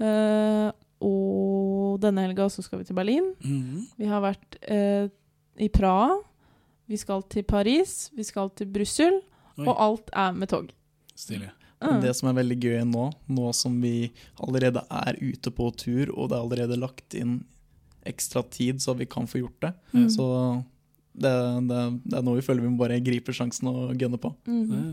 eh, 0.00 0.70
og 1.04 2.00
denne 2.00 2.22
helga 2.26 2.46
så 2.50 2.62
skal 2.64 2.78
vi 2.80 2.84
til 2.88 2.96
Berlin. 2.96 3.34
Mm. 3.44 3.82
Vi 3.98 4.06
har 4.08 4.22
vært 4.24 4.56
eh, 4.62 5.08
i 5.60 5.68
Praha. 5.68 6.16
Vi 6.88 6.96
skal 6.96 7.22
til 7.28 7.42
Paris. 7.44 8.10
Vi 8.16 8.24
skal 8.24 8.50
til 8.56 8.66
Brussel. 8.66 9.20
Og 9.58 9.76
alt 9.78 10.08
er 10.12 10.32
med 10.34 10.48
tog. 10.50 10.72
Stilig. 11.14 11.50
Men 11.80 12.00
Det 12.00 12.14
som 12.16 12.28
er 12.30 12.38
veldig 12.42 12.56
gøy 12.58 12.80
nå, 12.88 13.12
nå 13.28 13.52
som 13.54 13.76
vi 13.82 14.10
allerede 14.40 14.82
er 14.90 15.14
ute 15.20 15.50
på 15.54 15.68
tur, 15.76 16.10
og 16.16 16.30
det 16.30 16.38
er 16.38 16.42
allerede 16.42 16.78
lagt 16.80 17.14
inn 17.14 17.44
ekstra 18.06 18.42
tid 18.50 18.80
så 18.80 18.96
vi 18.96 19.04
kan 19.06 19.26
få 19.26 19.38
gjort 19.42 19.60
det, 19.60 19.74
Mm. 19.94 20.08
så 20.10 20.64
det, 21.14 21.34
det, 21.70 21.80
det 22.04 22.18
er 22.18 22.24
nå 22.26 22.36
vi 22.36 22.44
føler 22.44 22.64
vi 22.64 22.70
må 22.72 22.80
bare 22.80 23.02
gripe 23.04 23.34
sjansen 23.34 23.70
og 23.70 23.94
gunne 23.98 24.20
på. 24.20 24.34
Mm. 24.50 24.62
Det 24.70 24.84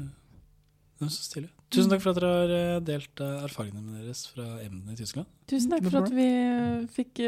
det 1.01 1.07
er 1.07 1.13
så 1.15 1.23
stilig. 1.25 1.47
Tusen 1.73 1.89
takk 1.89 2.03
for 2.03 2.13
at 2.13 2.19
dere 2.21 2.33
har 2.35 2.51
eh, 2.53 2.81
delt 2.85 3.21
eh, 3.25 3.45
erfaringene 3.47 4.03
deres 4.03 4.27
fra 4.29 4.45
emnene 4.61 4.93
i 4.93 4.99
Tyskland. 4.99 5.25
Tusen 5.49 5.73
takk 5.73 5.87
for 5.87 6.03
at 6.03 6.13
vi 6.13 6.27
eh, 6.29 6.83
fikk 6.93 7.23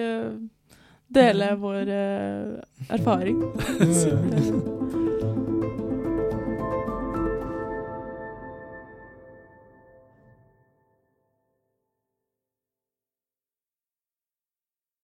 dele 1.18 1.48
vår 1.64 1.96
erfaring. 2.94 3.42